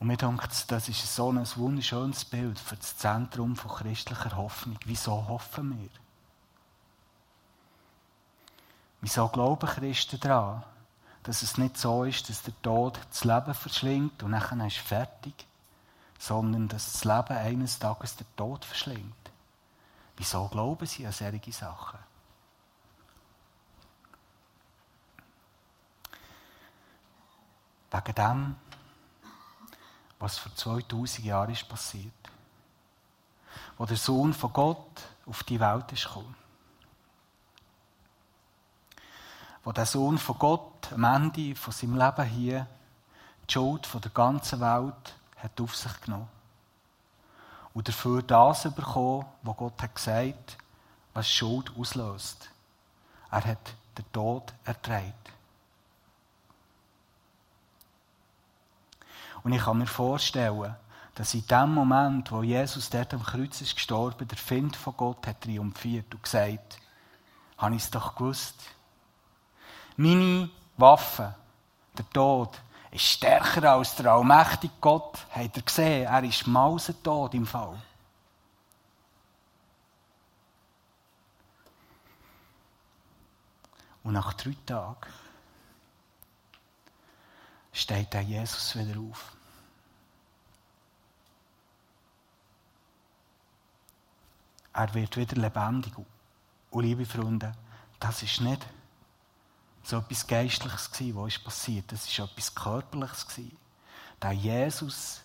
Und 0.04 0.08
mir 0.08 0.18
denkt, 0.18 0.70
das 0.70 0.90
ist 0.90 1.16
so 1.16 1.32
ein 1.32 1.48
wunderschönes 1.56 2.26
Bild 2.26 2.60
für 2.60 2.76
das 2.76 2.98
Zentrum 2.98 3.56
von 3.56 3.72
christlicher 3.72 4.36
Hoffnung. 4.36 4.78
Wieso 4.84 5.30
hoffen 5.30 5.80
wir? 5.80 5.90
Wieso 9.00 9.30
glauben 9.30 9.66
Christen 9.66 10.20
daran, 10.20 10.66
dass 11.24 11.42
es 11.42 11.58
nicht 11.58 11.78
so 11.78 12.04
ist, 12.04 12.28
dass 12.28 12.42
der 12.42 12.54
Tod 12.62 13.00
das 13.10 13.24
Leben 13.24 13.54
verschlingt 13.54 14.22
und 14.24 14.32
nachher 14.32 14.68
ist 14.68 14.76
fertig, 14.76 15.46
sondern 16.20 16.68
dass 16.68 16.92
das 16.92 17.06
Leben 17.06 17.38
eines 17.38 17.80
Tages 17.80 18.18
der 18.18 18.28
Tod 18.36 18.66
verschlingt? 18.66 19.32
Wieso 20.18 20.50
glauben 20.50 20.86
sie 20.86 21.06
an 21.08 21.14
solche 21.14 21.54
Sachen? 21.54 22.00
Wegen 27.90 28.16
dem, 28.16 28.56
was 30.24 30.38
vor 30.38 30.56
2000 30.56 31.26
Jahren 31.26 31.52
ist 31.52 31.68
passiert. 31.68 32.14
Wo 33.78 33.86
der 33.86 33.98
Sohn 33.98 34.34
von 34.34 34.54
Gott 34.54 35.02
auf 35.26 35.44
die 35.44 35.60
Welt 35.60 35.92
ist 35.92 36.06
gekommen. 36.06 36.34
Wo 39.66 39.74
der 39.74 39.86
Sohn 39.86 40.18
von 40.18 40.40
Gott 40.40 40.94
am 40.94 41.04
Ende 41.04 41.58
von 41.58 41.74
seinem 41.74 41.98
Leben 41.98 42.24
hier 42.24 42.68
die 43.50 43.52
Schuld 43.52 43.86
von 43.86 44.00
der 44.00 44.12
ganzen 44.12 44.62
Welt 44.62 45.14
hat 45.36 45.60
auf 45.60 45.76
sich 45.76 46.02
genommen. 46.02 46.30
Und 47.74 47.90
dafür 47.90 48.22
das 48.22 48.64
bekommen, 48.74 49.26
was 49.42 49.58
Gott 49.58 49.82
hat 49.82 49.96
gesagt, 49.96 50.58
was 51.14 51.30
Schuld 51.30 51.70
auslöst. 51.78 52.50
Er 53.30 53.44
hat 53.44 53.74
den 53.98 54.10
Tod 54.14 54.54
erträgt. 54.64 55.34
Und 59.44 59.54
ich 59.54 59.62
kann 59.62 59.78
mir 59.78 59.88
vorstellen, 59.88 60.76
dass 61.16 61.34
in 61.34 61.46
dem 61.48 61.74
Moment, 61.74 62.32
wo 62.32 62.42
Jesus 62.42 62.90
dort 62.90 63.14
am 63.14 63.24
Kreuz 63.24 63.62
ist 63.62 63.76
gestorben, 63.76 64.28
der 64.28 64.38
Find 64.38 64.76
von 64.76 64.96
Gott 64.98 65.28
hat 65.28 65.42
triumphiert 65.42 66.14
und 66.14 66.24
gesagt, 66.24 66.80
habe 67.58 67.76
ich 67.76 67.84
es 67.84 67.92
doch 67.92 68.16
gewusst. 68.16 68.56
Meine 69.96 70.50
Waffe, 70.78 71.36
der 71.98 72.10
Tod, 72.10 72.60
ist 72.92 73.04
stärker 73.04 73.74
als 73.74 73.96
der 73.96 74.12
allmächtige 74.12 74.74
Gott. 74.82 75.26
Habt 75.32 75.58
ihr 75.58 75.64
gesehen? 75.64 76.06
Er 76.06 76.24
ist 76.24 76.48
mausetot 76.48 77.34
im 77.34 77.46
Fall. 77.46 77.80
Und 84.04 84.14
nach 84.14 84.34
drei 84.34 84.56
Tagen 84.66 84.98
steht 87.74 88.14
der 88.14 88.22
Jesus 88.22 88.76
wieder 88.78 89.00
auf. 89.00 89.36
Er 94.74 94.94
wird 94.94 95.18
wieder 95.18 95.36
lebendig. 95.36 95.94
Und 96.72 96.84
liebe 96.84 97.06
Freunde, 97.06 97.52
das 98.00 98.24
ist 98.24 98.42
nicht 98.42 98.66
so 99.84 99.98
etwas 99.98 100.26
Geistliches 100.26 100.90
was 101.16 101.36
ist 101.36 101.44
passiert. 101.44 101.92
Das 101.92 102.08
ist 102.08 102.18
etwas 102.18 102.56
Körperliches. 102.56 103.28
Der 104.22 104.32
Jesus, 104.32 105.22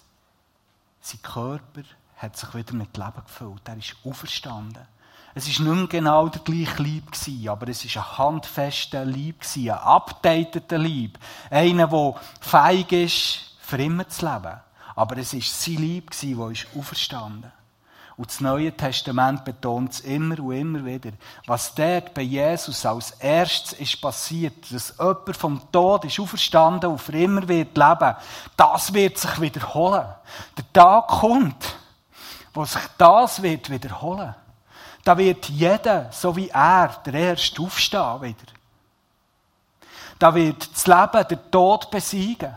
sein 1.00 1.22
Körper, 1.22 1.82
hat 2.16 2.36
sich 2.36 2.52
wieder 2.54 2.74
mit 2.74 2.96
Leben 2.96 3.24
gefüllt. 3.24 3.62
Er 3.66 3.76
ist 3.76 3.96
auferstanden. 4.04 4.86
Es 5.34 5.44
war 5.44 5.66
nicht 5.66 5.78
mehr 5.78 5.86
genau 5.86 6.28
der 6.28 6.40
gleiche 6.40 6.82
Lieb, 6.82 7.04
aber 7.48 7.68
es 7.68 7.94
war 7.94 8.02
ein 8.02 8.18
handfester 8.18 9.04
Lieb, 9.04 9.42
ein 9.56 9.70
updateter 9.70 10.78
Lieb. 10.78 11.18
Einer, 11.50 11.86
der 11.86 12.14
feig 12.40 12.92
ist, 12.92 13.56
für 13.60 13.76
immer 13.76 14.08
zu 14.08 14.26
leben. 14.26 14.60
Aber 14.96 15.16
es 15.18 15.34
war 15.34 15.40
sein 15.40 15.76
Lieb, 15.76 16.10
der 16.10 16.50
ist 16.50 16.66
auferstanden. 16.76 17.52
Und 18.18 18.30
das 18.30 18.40
Neue 18.40 18.76
Testament 18.76 19.44
betont 19.44 19.92
es 19.92 20.00
immer 20.00 20.40
und 20.40 20.52
immer 20.52 20.84
wieder. 20.84 21.12
Was 21.46 21.72
dort 21.72 22.14
bei 22.14 22.22
Jesus 22.22 22.84
als 22.84 23.12
erstes 23.12 23.78
ist 23.78 24.00
passiert, 24.00 24.72
dass 24.72 24.94
jemand 24.98 25.36
vom 25.36 25.70
Tod 25.70 26.04
ist 26.04 26.18
auferstanden 26.18 26.90
und 26.90 26.98
für 26.98 27.16
immer 27.16 27.46
wird 27.46 27.76
leben, 27.76 28.16
das 28.56 28.92
wird 28.92 29.18
sich 29.18 29.40
wiederholen. 29.40 30.08
Der 30.56 30.72
Tag 30.72 31.06
kommt, 31.06 31.76
wo 32.52 32.64
sich 32.64 32.82
das 32.98 33.40
wird 33.40 33.70
wiederholen. 33.70 34.34
Da 35.04 35.16
wird 35.16 35.48
jeder, 35.48 36.10
so 36.12 36.34
wie 36.36 36.48
er, 36.48 36.88
der 37.04 37.14
Erste 37.14 37.62
aufstehen 37.62 38.22
wieder. 38.22 38.52
Da 40.18 40.34
wird 40.34 40.70
das 40.72 40.86
Leben 40.86 41.28
der 41.28 41.50
Tod 41.50 41.90
besiegen. 41.90 42.56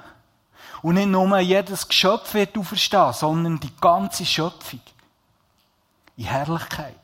Und 0.82 0.96
nicht 0.96 1.08
nur 1.08 1.38
jedes 1.40 1.88
Geschöpf 1.88 2.34
wird 2.34 2.58
auferstehen, 2.58 3.14
sondern 3.14 3.60
die 3.60 3.76
ganze 3.80 4.26
Schöpfung. 4.26 4.82
In 6.18 6.26
Herrlichkeit. 6.26 6.96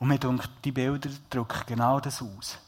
Und 0.00 0.08
mir 0.08 0.18
denkt, 0.18 0.48
die 0.64 0.72
Bilder 0.72 1.10
drücken 1.28 1.62
genau 1.66 2.00
das 2.00 2.22
aus. 2.22 2.58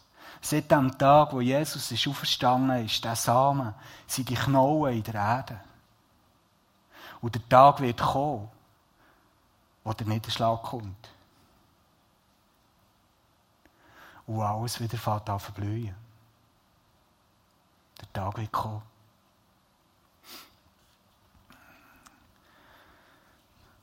Seit 0.41 0.71
dem 0.71 0.97
Tag, 0.99 1.33
wo 1.33 1.41
Jesus 1.41 1.91
ist 1.91 2.07
auferstanden 2.07 2.85
ist, 2.85 3.05
der 3.05 3.17
Samen, 3.17 3.75
sind 4.07 4.29
die 4.29 4.35
Knochen 4.35 4.93
in 4.93 5.03
der 5.03 5.15
Erde. 5.15 5.61
Und 7.21 7.35
der 7.35 7.49
Tag 7.49 7.81
wird 7.81 8.01
kommen, 8.01 8.51
wo 9.85 9.93
der 9.93 10.07
Niederschlag 10.07 10.63
kommt. 10.63 11.11
Und 14.27 14.41
alles 14.41 14.81
wieder 14.81 14.99
fängt 14.99 15.29
an 15.29 15.41
verblühen. 15.41 15.95
Der 18.01 18.13
Tag 18.13 18.37
wird 18.39 18.53
kommen. 18.53 18.83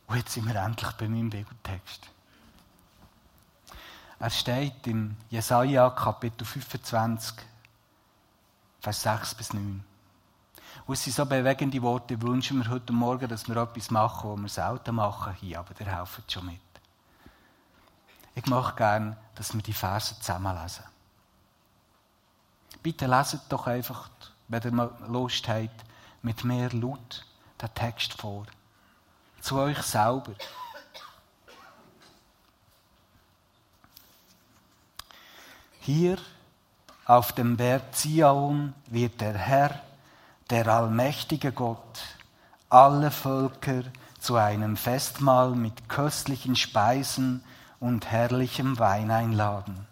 Und 0.07 0.17
jetzt 0.17 0.33
sind 0.33 0.47
wir 0.47 0.55
endlich 0.55 0.91
bei 0.93 1.07
meinem 1.07 1.29
Bibeltext. 1.29 2.09
Er 4.17 4.29
steht 4.31 4.87
im 4.87 5.15
Jesaja 5.29 5.89
Kapitel 5.91 6.45
25, 6.45 7.35
Vers 8.81 9.01
6 9.03 9.35
bis 9.35 9.53
9. 9.53 9.83
Und 10.89 10.93
es 10.93 11.03
sind 11.03 11.15
so 11.15 11.23
bewegende 11.23 11.79
Worte, 11.83 12.15
ich 12.15 12.21
wünsche 12.23 12.55
mir 12.55 12.67
heute 12.67 12.91
Morgen, 12.91 13.29
dass 13.29 13.47
wir 13.47 13.55
etwas 13.57 13.91
machen, 13.91 14.31
was 14.31 14.41
wir 14.41 14.49
selten 14.49 14.95
machen 14.95 15.35
hier, 15.35 15.59
aber 15.59 15.75
der 15.75 15.95
helfen 15.95 16.23
schon 16.27 16.47
mit. 16.47 16.59
Ich 18.33 18.47
möchte 18.47 18.75
gerne, 18.75 19.15
dass 19.35 19.53
wir 19.53 19.61
die 19.61 19.71
Verse 19.71 20.15
zusammenlesen. 20.19 20.83
Bitte 22.81 23.05
leset 23.05 23.41
doch 23.49 23.67
einfach, 23.67 24.09
wenn 24.47 24.63
ihr 24.79 24.91
Lust 25.07 25.47
habt, 25.47 25.85
mit 26.23 26.43
mehr 26.43 26.73
laut 26.73 27.23
den 27.61 27.73
Text 27.75 28.13
vor. 28.19 28.47
Zu 29.41 29.59
euch 29.59 29.83
selber. 29.83 30.33
Hier 35.81 36.17
auf 37.05 37.31
dem 37.33 37.57
Berg 37.57 37.93
Zion 37.93 38.73
wird 38.87 39.21
der 39.21 39.37
Herr, 39.37 39.83
der 40.49 40.67
allmächtige 40.67 41.51
Gott, 41.51 41.99
alle 42.69 43.11
Völker 43.11 43.83
zu 44.19 44.35
einem 44.35 44.77
Festmahl 44.77 45.51
mit 45.51 45.89
köstlichen 45.89 46.55
Speisen 46.55 47.43
und 47.79 48.09
herrlichem 48.09 48.79
Wein 48.79 49.11
einladen. 49.11 49.87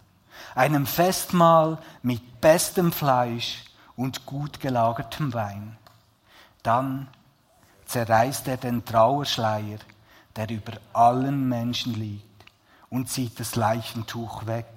Einem 0.55 0.85
Festmahl 0.85 1.77
mit 2.01 2.41
bestem 2.41 2.91
Fleisch 2.91 3.65
und 3.95 4.25
gut 4.25 4.59
gelagertem 4.59 5.33
Wein. 5.33 5.77
Dann 6.63 7.07
zerreißt 7.85 8.47
er 8.47 8.57
den 8.57 8.83
Trauerschleier, 8.83 9.79
der 10.35 10.49
über 10.49 10.73
allen 10.93 11.47
Menschen 11.47 11.93
liegt, 11.93 12.23
und 12.89 13.09
zieht 13.09 13.39
das 13.39 13.55
Leichentuch 13.55 14.45
weg, 14.45 14.67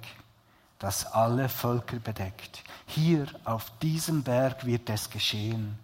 das 0.81 1.05
alle 1.05 1.47
Völker 1.47 1.99
bedeckt. 1.99 2.63
Hier 2.87 3.27
auf 3.45 3.71
diesem 3.83 4.23
Berg 4.23 4.65
wird 4.65 4.89
es 4.89 5.11
geschehen. 5.11 5.77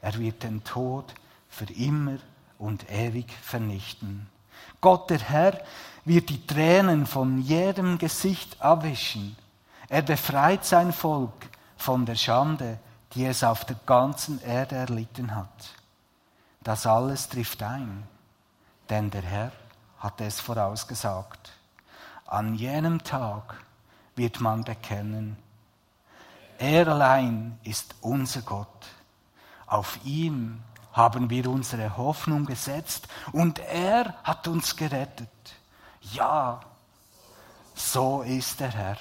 Er 0.00 0.18
wird 0.18 0.42
den 0.42 0.64
Tod 0.64 1.12
für 1.50 1.70
immer 1.70 2.16
und 2.58 2.90
ewig 2.90 3.30
vernichten. 3.42 4.28
Gott 4.80 5.10
der 5.10 5.18
Herr 5.18 5.60
wird 6.06 6.30
die 6.30 6.46
Tränen 6.46 7.04
von 7.04 7.42
jedem 7.42 7.98
Gesicht 7.98 8.62
abwischen. 8.62 9.36
Er 9.90 10.00
befreit 10.00 10.64
sein 10.64 10.94
Volk 10.94 11.50
von 11.76 12.06
der 12.06 12.16
Schande, 12.16 12.78
die 13.12 13.26
es 13.26 13.44
auf 13.44 13.66
der 13.66 13.76
ganzen 13.84 14.40
Erde 14.42 14.76
erlitten 14.76 15.36
hat. 15.36 15.74
Das 16.62 16.86
alles 16.86 17.28
trifft 17.28 17.62
ein, 17.62 18.04
denn 18.88 19.10
der 19.10 19.22
Herr 19.22 19.52
hat 19.98 20.18
es 20.22 20.40
vorausgesagt. 20.40 21.52
An 22.24 22.54
jenem 22.54 23.04
Tag 23.04 23.62
wird 24.16 24.40
man 24.40 24.64
bekennen, 24.64 25.36
er 26.58 26.88
allein 26.88 27.58
ist 27.64 27.94
unser 28.02 28.42
Gott. 28.42 28.86
Auf 29.66 29.98
ihm 30.04 30.62
haben 30.92 31.30
wir 31.30 31.48
unsere 31.48 31.96
Hoffnung 31.96 32.44
gesetzt 32.44 33.08
und 33.32 33.58
er 33.60 34.14
hat 34.24 34.46
uns 34.46 34.76
gerettet. 34.76 35.28
Ja, 36.12 36.60
so 37.74 38.20
ist 38.22 38.60
der 38.60 38.72
Herr. 38.72 38.98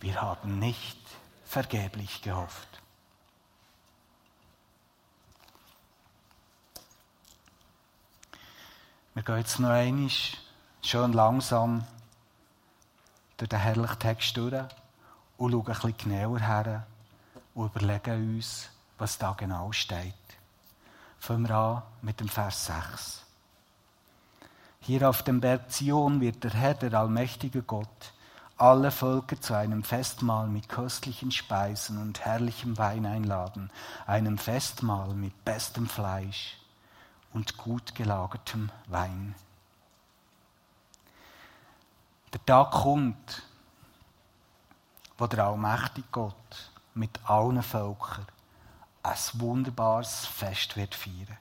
Wir 0.00 0.20
haben 0.20 0.58
nicht 0.58 0.98
vergeblich 1.46 2.20
gehofft. 2.20 2.68
Wir 9.14 9.22
gehen 9.22 9.38
jetzt 9.38 9.58
noch 9.58 9.70
einmal 9.70 10.10
schön 10.82 11.12
langsam 11.12 11.86
durch 13.40 13.48
den 13.48 13.58
herrlichen 13.58 13.98
Text 13.98 14.36
durch 14.36 14.64
und 15.38 15.52
schauen 15.52 15.60
ein 15.60 15.64
bisschen 15.64 15.96
genauer 15.96 16.40
her 16.40 16.86
und 17.54 17.74
überlegen 17.74 18.36
uns, 18.36 18.68
was 18.98 19.16
da 19.16 19.32
genau 19.32 19.72
steht. 19.72 20.14
Fangen 21.18 21.48
wir 21.48 21.56
an 21.56 21.82
mit 22.02 22.20
dem 22.20 22.28
Vers 22.28 22.66
6. 22.66 23.24
Hier 24.80 25.08
auf 25.08 25.22
dem 25.22 25.40
Berg 25.40 25.70
Zion 25.72 26.20
wird 26.20 26.44
der 26.44 26.52
Herr, 26.52 26.74
der 26.74 26.92
allmächtige 26.92 27.62
Gott, 27.62 28.12
alle 28.58 28.90
Völker 28.90 29.40
zu 29.40 29.54
einem 29.54 29.84
Festmahl 29.84 30.46
mit 30.46 30.68
köstlichen 30.68 31.30
Speisen 31.30 32.00
und 32.00 32.20
herrlichem 32.20 32.76
Wein 32.76 33.06
einladen, 33.06 33.70
einem 34.06 34.36
Festmahl 34.36 35.14
mit 35.14 35.46
bestem 35.46 35.88
Fleisch 35.88 36.58
und 37.32 37.56
gut 37.56 37.94
gelagertem 37.94 38.70
Wein. 38.86 39.34
Der 42.32 42.44
Tag 42.46 42.70
kommt, 42.70 43.42
wo 45.18 45.26
der 45.26 45.44
allmächtige 45.46 46.06
Gott 46.12 46.70
mit 46.94 47.18
allen 47.24 47.62
Völkern 47.62 48.26
ein 49.02 49.16
wunderbares 49.34 50.26
Fest 50.26 50.76
wird 50.76 50.94
feiern. 50.94 51.38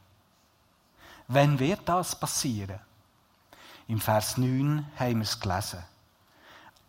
Wann 1.28 1.60
wird 1.60 1.88
das 1.88 2.20
passieren? 2.20 2.80
Im 3.88 4.00
Vers 4.00 4.38
9 4.38 4.86
haben 4.98 5.16
wir 5.16 5.22
es 5.22 5.40
gelesen. 5.40 5.84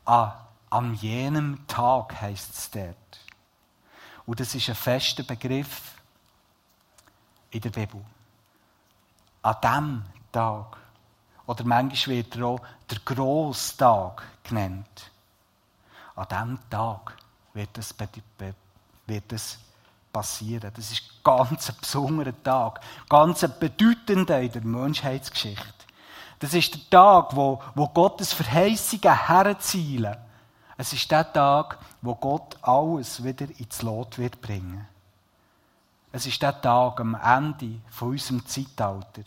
Ah, 0.05 0.35
an 0.71 0.95
jenem 0.95 1.67
Tag 1.67 2.21
heißt 2.21 2.55
es 2.55 2.71
dort. 2.71 2.97
Und 4.27 4.41
das 4.41 4.55
ist 4.55 4.69
ein 4.69 4.75
fester 4.75 5.23
Begriff 5.23 5.95
in 7.51 7.61
der 7.61 7.71
Bibel. 7.71 8.05
An 9.43 9.57
diesem 9.63 10.05
Tag. 10.33 10.80
Oder 11.51 11.65
manchmal 11.65 12.19
wird 12.19 12.37
er 12.37 12.47
auch 12.47 12.61
der 12.89 12.99
Grosstag 13.05 14.23
genannt. 14.45 15.11
An 16.15 16.27
diesem 16.31 16.71
Tag 16.71 17.17
wird 17.55 17.71
das, 17.73 17.93
wird 19.09 19.35
passieren. 20.13 20.71
Das 20.73 20.93
ist 20.93 21.25
ganz 21.25 21.71
ein 21.71 21.75
besonderer 21.81 22.41
Tag. 22.45 22.81
Ganz 23.09 23.43
ein 23.43 23.53
bedeutender 23.59 24.41
in 24.41 24.53
der 24.53 24.63
Menschheitsgeschichte. 24.63 25.75
Das 26.39 26.55
ist 26.55 26.73
der 26.73 26.89
Tag, 26.89 27.35
wo, 27.35 27.61
wo 27.75 27.89
Gottes 27.89 28.33
Verheißungen 28.33 29.27
herzielen. 29.27 30.17
Es 30.77 30.93
ist 30.93 31.11
der 31.11 31.33
Tag, 31.33 31.79
wo 32.01 32.15
Gott 32.15 32.59
alles 32.63 33.25
wieder 33.25 33.49
ins 33.59 33.83
Lot 33.83 34.19
wird 34.19 34.41
bringen. 34.41 34.87
Es 36.13 36.27
ist 36.27 36.41
der 36.41 36.61
Tag 36.61 37.01
am 37.01 37.17
Ende 37.17 37.81
von 37.91 38.11
unserem 38.11 38.47
Zeitalter 38.47 39.23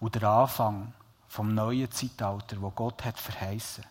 und 0.00 0.14
der 0.14 0.22
Anfang 0.26 0.94
vom 1.30 1.54
neuen 1.54 1.90
Zeitalter, 1.92 2.60
wo 2.60 2.70
Gott 2.70 3.04
hat 3.04 3.16
verheißen. 3.16 3.84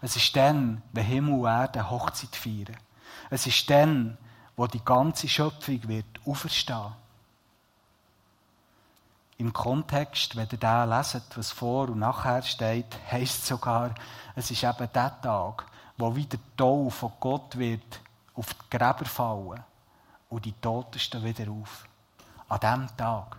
Es 0.00 0.16
ist 0.16 0.34
dann, 0.34 0.82
wenn 0.92 1.04
Himmel 1.06 1.38
und 1.38 1.46
Erde 1.46 1.88
Hochzeit 1.88 2.34
feiern. 2.34 2.76
Es 3.30 3.46
ist 3.46 3.70
dann, 3.70 4.18
wo 4.56 4.66
die 4.66 4.84
ganze 4.84 5.28
Schöpfung 5.28 5.88
wird 5.88 6.04
auferstehen 6.26 6.92
im 9.38 9.52
Kontext, 9.52 10.36
wenn 10.36 10.48
ihr 10.52 10.58
da 10.58 10.84
leset, 10.84 11.36
was 11.36 11.50
vor 11.50 11.88
und 11.88 12.00
nachher 12.00 12.42
steht, 12.42 12.98
heisst 13.10 13.46
sogar, 13.46 13.94
es 14.34 14.50
ist 14.50 14.62
eben 14.62 14.88
der 14.92 15.20
Tag, 15.20 15.66
wo 15.96 16.14
wieder 16.14 16.36
der 16.36 16.56
Tau 16.56 16.90
von 16.90 17.12
Gott 17.20 17.56
wird 17.56 18.00
auf 18.34 18.54
die 18.54 18.76
Gräber 18.76 19.04
fallen 19.04 19.62
und 20.30 20.44
die 20.44 20.52
Totesten 20.52 21.22
wieder 21.24 21.50
auf, 21.50 21.86
An 22.48 22.60
diesem 22.60 22.96
Tag, 22.96 23.36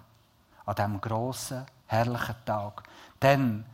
an 0.65 0.75
diesem 0.75 1.01
grossen, 1.01 1.65
herrlichen 1.87 2.35
Tag, 2.45 2.83
dann, 3.23 3.65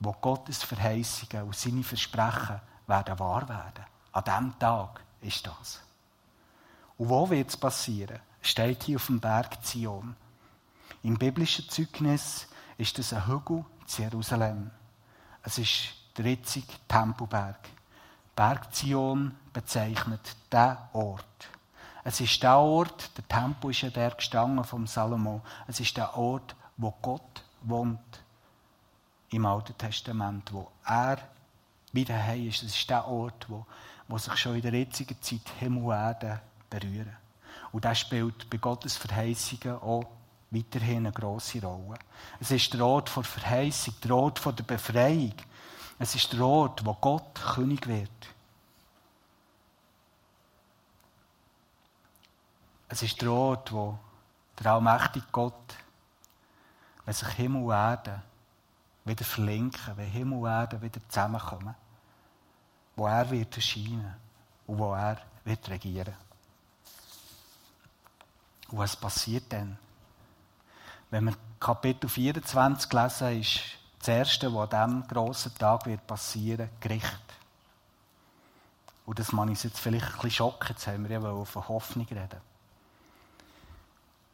wo 0.00 0.12
Gottes 0.12 0.62
Verheißungen 0.62 1.44
und 1.44 1.56
seine 1.56 1.82
Versprechen 1.82 2.60
werden 2.86 3.18
wahr 3.18 3.48
werden. 3.48 3.84
An 4.12 4.24
diesem 4.24 4.58
Tag 4.58 5.02
ist 5.20 5.46
das. 5.46 5.80
Und 6.96 7.08
wo 7.08 7.28
wird 7.30 7.48
es 7.48 7.56
passieren? 7.56 8.20
Steht 8.42 8.84
hier 8.84 8.96
auf 8.96 9.06
dem 9.06 9.20
Berg 9.20 9.64
Zion. 9.64 10.16
Im 11.02 11.16
biblischen 11.16 11.68
Zeugnis 11.68 12.48
ist 12.76 12.98
es 12.98 13.12
ein 13.12 13.26
Hügel 13.26 13.64
zu 13.86 14.02
Jerusalem. 14.02 14.70
Es 15.42 15.58
ist 15.58 15.94
der 16.16 16.26
jetzige 16.26 16.72
Tempelberg. 16.86 17.68
Berg 18.34 18.72
Zion 18.74 19.34
bezeichnet 19.52 20.36
diesen 20.52 20.76
Ort. 20.92 21.48
Es 22.04 22.20
ist 22.20 22.42
der 22.42 22.58
Ort, 22.58 23.16
der 23.16 23.26
Tempel 23.26 23.70
ist 23.70 23.82
ja 23.82 23.90
der 23.90 24.12
gestanden 24.12 24.64
vom 24.64 24.86
Salomo. 24.86 25.42
Es 25.66 25.80
ist 25.80 25.96
der 25.96 26.16
Ort, 26.16 26.54
wo 26.76 26.92
Gott 27.02 27.44
wohnt 27.62 28.22
im 29.30 29.46
Alten 29.46 29.76
Testament, 29.76 30.52
wo 30.52 30.70
er 30.84 31.18
wieder 31.92 32.22
heim 32.22 32.48
ist. 32.48 32.62
Es 32.62 32.74
ist 32.76 32.90
der 32.90 33.06
Ort, 33.06 33.46
wo, 33.48 33.66
wo 34.06 34.18
sich 34.18 34.36
schon 34.36 34.56
in 34.56 34.62
der 34.62 34.72
jetzigen 34.72 35.20
Zeit 35.20 35.48
Himmel 35.58 35.84
und 35.84 35.92
Erde 35.92 36.40
berühren. 36.70 37.16
Und 37.72 37.84
das 37.84 38.00
spielt 38.00 38.48
bei 38.48 38.56
Gottes 38.56 38.96
Verheißungen 38.96 39.76
auch 39.80 40.04
weiterhin 40.50 41.06
eine 41.06 41.12
grosse 41.12 41.60
Rolle. 41.60 41.98
Es 42.40 42.50
ist 42.50 42.72
der 42.72 42.84
Ort 42.84 43.14
der 43.14 43.22
Verheißung, 43.22 43.94
der 44.02 44.16
Ort 44.16 44.44
der 44.44 44.64
Befreiung. 44.64 45.34
Es 45.98 46.14
ist 46.14 46.32
der 46.32 46.40
Ort, 46.40 46.84
wo 46.84 46.94
Gott 46.94 47.34
König 47.54 47.86
wird. 47.86 48.10
Es 52.88 53.02
ist 53.02 53.20
der 53.20 53.30
Ort, 53.30 53.70
wo 53.70 53.98
der 54.58 54.72
allmächtige 54.72 55.26
Gott, 55.30 55.74
wenn 57.04 57.14
sich 57.14 57.28
Himmel 57.28 57.64
und 57.64 57.72
Erde 57.72 58.22
wieder 59.08 59.24
verlinken, 59.24 59.96
wenn 59.96 60.06
Himmel 60.06 60.38
und 60.38 60.46
Erde 60.46 60.80
wieder 60.80 61.00
zusammenkommen, 61.08 61.74
wo 62.94 63.06
er 63.06 63.28
wird 63.30 63.56
erscheinen 63.56 64.14
und 64.66 64.78
wo 64.78 64.92
er 64.94 65.18
wird 65.44 65.68
regieren. 65.68 66.14
Und 68.70 68.78
was 68.78 68.94
passiert 68.94 69.44
dann? 69.52 69.78
Wenn 71.10 71.24
wir 71.24 71.34
Kapitel 71.58 72.08
24 72.08 72.92
lesen, 72.92 73.40
ist 73.40 73.60
das 73.98 74.08
Erste, 74.08 74.54
was 74.54 74.72
an 74.72 75.02
diesem 75.02 75.08
grossen 75.08 75.54
Tag 75.54 75.86
wird 75.86 76.06
passieren, 76.06 76.68
Gericht. 76.80 77.22
Und 79.06 79.18
das 79.18 79.32
man 79.32 79.48
uns 79.48 79.62
jetzt 79.62 79.80
vielleicht 79.80 80.04
ein 80.04 80.12
bisschen 80.12 80.30
schocken, 80.30 80.68
jetzt 80.68 80.86
haben 80.86 81.08
wir 81.08 81.18
ja 81.18 81.44
von 81.44 81.68
Hoffnung 81.68 82.06
reden. 82.06 82.40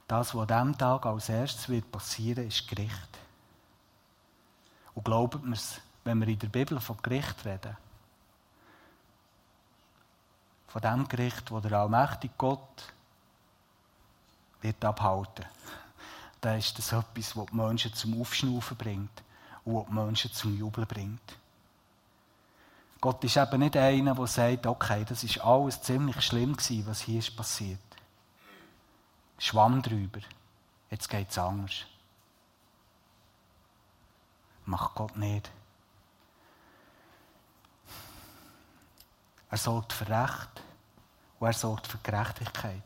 Das, 0.09 0.35
was 0.35 0.43
an 0.43 0.49
diesem 0.49 0.79
Tag 0.79 1.07
als 1.07 1.29
erstes 1.29 1.69
wird 1.69 1.91
passieren, 1.93 2.49
ist 2.49 2.67
Gericht. 2.69 3.19
Und 4.95 5.05
glaubt 5.05 5.43
mir 5.45 5.57
wenn 6.05 6.21
wir 6.21 6.29
in 6.29 6.39
der 6.39 6.49
Bibel 6.49 6.79
von 6.81 6.99
Gericht 7.03 7.45
reden, 7.45 7.77
von 10.69 10.83
dem 10.83 11.09
Gericht, 11.09 11.51
wo 11.51 11.61
der 11.61 11.79
allmächtige 11.79 12.35
Gott 12.37 12.93
wird 14.61 14.85
abhalten, 14.85 15.47
dann 16.41 16.59
ist 16.59 16.77
das 16.79 16.93
etwas, 16.93 17.37
was 17.37 17.47
die 17.47 17.57
Menschen 17.57 17.95
zum 17.95 18.21
Aufschnaufen 18.21 18.77
bringt 18.77 19.23
und 19.65 19.77
was 19.77 19.87
die 19.87 19.93
Menschen 19.93 20.33
zum 20.33 20.59
Jubeln 20.59 20.87
bringt. 20.87 21.37
Gott 23.01 23.23
ist 23.25 23.37
eben 23.37 23.61
nicht 23.61 23.77
einer, 23.77 24.15
der 24.15 24.27
sagt, 24.27 24.67
okay, 24.67 25.05
das 25.07 25.25
ist 25.25 25.41
alles 25.41 25.81
ziemlich 25.83 26.21
schlimm 26.23 26.57
gewesen, 26.57 26.87
was 26.87 27.03
hier 27.03 27.19
ist 27.19 27.37
passiert. 27.37 27.79
Schwamm 29.39 29.83
drüber. 29.83 30.21
Jetzt 30.91 31.09
geht 31.09 31.31
es 31.31 31.39
anders. 31.39 31.85
Macht 34.67 34.95
Gott 34.95 35.17
nicht. 35.17 35.51
Er 39.51 39.59
sorgt 39.59 39.93
für 39.93 40.09
Recht 40.09 40.63
und 41.39 41.47
er 41.47 41.53
sorgt 41.53 41.87
für 41.87 41.99
Gerechtigkeit. 41.99 42.83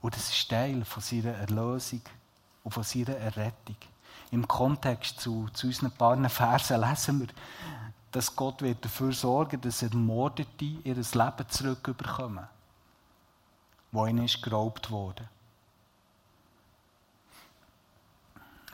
Und 0.00 0.14
das 0.14 0.30
ist 0.30 0.48
Teil 0.48 0.84
von 0.84 1.02
seiner 1.02 1.32
Erlösung 1.32 2.02
und 2.64 2.72
von 2.72 2.82
seiner 2.82 3.16
Errettung. 3.16 3.76
Im 4.30 4.46
Kontext 4.46 5.20
zu, 5.20 5.48
zu 5.52 5.66
unseren 5.66 5.90
paar 5.90 6.28
Versen 6.28 6.80
lesen 6.80 7.20
wir, 7.20 7.28
dass 8.12 8.34
Gott 8.34 8.62
wird 8.62 8.84
dafür 8.84 9.12
sorgen 9.12 9.60
dass 9.60 9.82
Ermordete 9.82 10.64
ihr 10.64 10.94
Leben 10.94 11.48
zurückbekommen 11.48 12.46
wo 13.92 14.06
ihnen 14.06 14.24
ist 14.24 14.42
geraubt 14.42 14.90
wurde. 14.90 15.28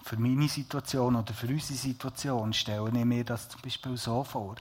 Für 0.05 0.19
meine 0.19 0.49
Situation 0.51 1.17
oder 1.17 1.33
für 1.33 1.47
unsere 1.47 1.79
Situation 1.79 2.53
stelle 2.53 2.91
ich 2.91 3.05
mir 3.07 3.25
das 3.25 3.49
zum 3.49 3.63
Beispiel 3.63 3.97
so 3.97 4.23
vor. 4.23 4.55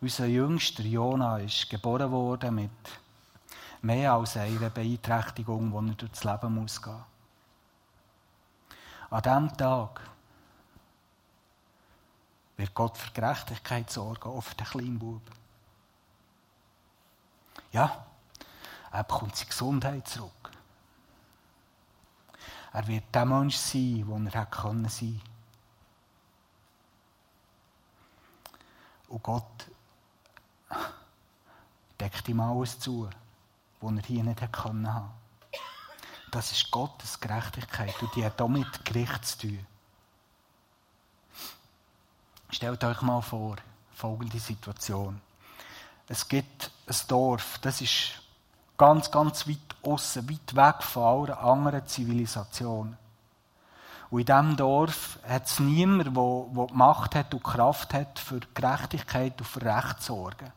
Unser 0.00 0.26
jüngster 0.26 0.82
Jona 0.82 1.38
ist 1.38 1.70
geboren 1.70 2.10
worden 2.10 2.56
mit 2.56 2.70
mehr 3.80 4.14
als 4.14 4.36
einer 4.36 4.70
Beeinträchtigung, 4.70 5.70
die 5.70 5.92
er 5.92 5.94
durchs 5.94 6.24
Leben 6.24 6.52
muss 6.52 6.82
gehen. 6.82 7.04
An 9.10 9.22
diesem 9.22 9.56
Tag 9.56 10.00
wird 12.56 12.74
Gott 12.74 12.98
für 12.98 13.12
Gerechtigkeit 13.12 13.88
sorgen, 13.88 14.42
für 14.42 14.54
den 14.56 14.66
kleinen 14.66 14.98
Bub. 14.98 15.22
Ja, 17.70 18.04
er 18.90 19.04
bekommt 19.04 19.36
seine 19.36 19.48
Gesundheit 19.48 20.08
zurück. 20.08 20.32
Er 22.78 22.86
wird 22.86 23.12
der 23.12 23.24
Mensch 23.24 23.56
sein, 23.56 24.06
der 24.06 24.34
er 24.34 24.40
hätte 24.40 24.88
sein. 24.88 25.20
Und 29.08 29.20
Gott 29.20 29.66
deckt 31.98 32.28
ihm 32.28 32.38
alles 32.38 32.78
zu, 32.78 33.10
was 33.80 33.96
er 33.96 34.02
hier 34.02 34.22
nicht 34.22 34.40
hätte 34.40 34.62
haben. 34.62 35.10
Das 36.30 36.52
ist 36.52 36.70
Gottes 36.70 37.18
Gerechtigkeit 37.18 38.00
und 38.00 38.14
die 38.14 38.24
hat 38.24 38.40
auch 38.40 38.46
mit 38.46 38.84
Gericht 38.84 39.24
zu 39.24 39.38
tun. 39.38 39.66
Stellt 42.50 42.84
euch 42.84 43.02
mal 43.02 43.22
vor, 43.22 43.56
folgende 43.92 44.38
Situation. 44.38 45.20
Es 46.06 46.28
gibt 46.28 46.70
ein 46.86 46.96
Dorf, 47.08 47.58
das 47.58 47.80
ist 47.80 48.22
Ganz, 48.78 49.10
ganz 49.10 49.48
weit 49.48 49.67
außen, 49.82 50.28
weit 50.28 50.56
weg 50.56 50.82
von 50.82 51.02
allen 51.02 51.38
anderen 51.38 51.86
Zivilisationen. 51.86 52.96
Und 54.10 54.20
in 54.20 54.26
diesem 54.26 54.56
Dorf 54.56 55.18
hat 55.28 55.46
es 55.46 55.60
niemanden, 55.60 56.14
der, 56.14 56.66
der 56.66 56.74
Macht 56.74 57.14
hat 57.14 57.34
und 57.34 57.44
Kraft 57.44 57.92
hat, 57.92 58.18
für 58.18 58.40
Gerechtigkeit 58.54 59.38
und 59.38 59.46
für 59.46 59.62
Recht 59.62 60.02
zu 60.02 60.14
sorgen. 60.14 60.52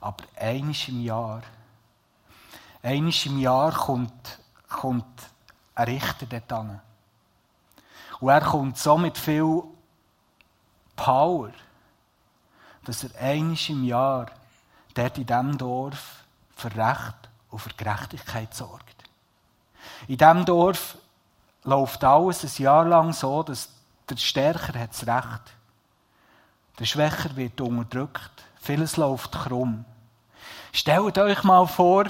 Aber 0.00 0.24
eines 0.36 0.88
im 0.88 1.02
Jahr, 1.02 1.42
eines 2.82 3.26
im 3.26 3.38
Jahr 3.38 3.72
kommt, 3.72 4.38
kommt 4.68 5.04
ein 5.74 5.84
Richter 5.88 6.26
dort 6.26 6.52
an. 6.52 6.80
Und 8.20 8.28
er 8.28 8.40
kommt 8.40 8.78
so 8.78 8.96
mit 8.96 9.18
viel 9.18 9.62
Power, 10.96 11.50
dass 12.84 13.04
er 13.04 13.20
eines 13.20 13.68
im 13.68 13.84
Jahr 13.84 14.26
dort 14.94 15.18
in 15.18 15.26
diesem 15.26 15.58
Dorf 15.58 16.24
für 16.56 16.74
Recht 16.74 17.28
und 17.54 17.60
für 17.60 17.70
Gerechtigkeit 17.70 18.52
sorgt. 18.52 19.04
In 20.08 20.18
diesem 20.18 20.44
Dorf 20.44 20.98
läuft 21.62 22.02
alles 22.02 22.42
ein 22.42 22.62
Jahr 22.62 22.84
lang 22.84 23.12
so, 23.12 23.44
dass 23.44 23.68
der 24.08 24.16
Stärker 24.16 24.76
hat 24.78 24.90
das 24.90 25.06
Recht. 25.06 25.54
Der 26.80 26.84
Schwächer 26.84 27.36
wird 27.36 27.60
unterdrückt. 27.60 28.42
Vieles 28.60 28.96
läuft 28.96 29.30
krumm. 29.30 29.84
Stellt 30.72 31.16
euch 31.16 31.44
mal 31.44 31.66
vor, 31.68 32.06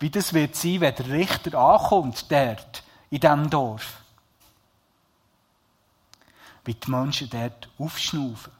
wie 0.00 0.10
das 0.10 0.34
wird 0.34 0.56
sein, 0.56 0.80
wenn 0.80 0.94
der 0.96 1.08
Richter 1.08 1.56
ankommt 1.56 2.28
dort, 2.28 2.82
in 3.10 3.20
diesem 3.20 3.48
Dorf. 3.48 3.98
Wie 6.64 6.74
die 6.74 6.90
Menschen 6.90 7.30
dort 7.30 7.68
aufschnaufen 7.78 8.52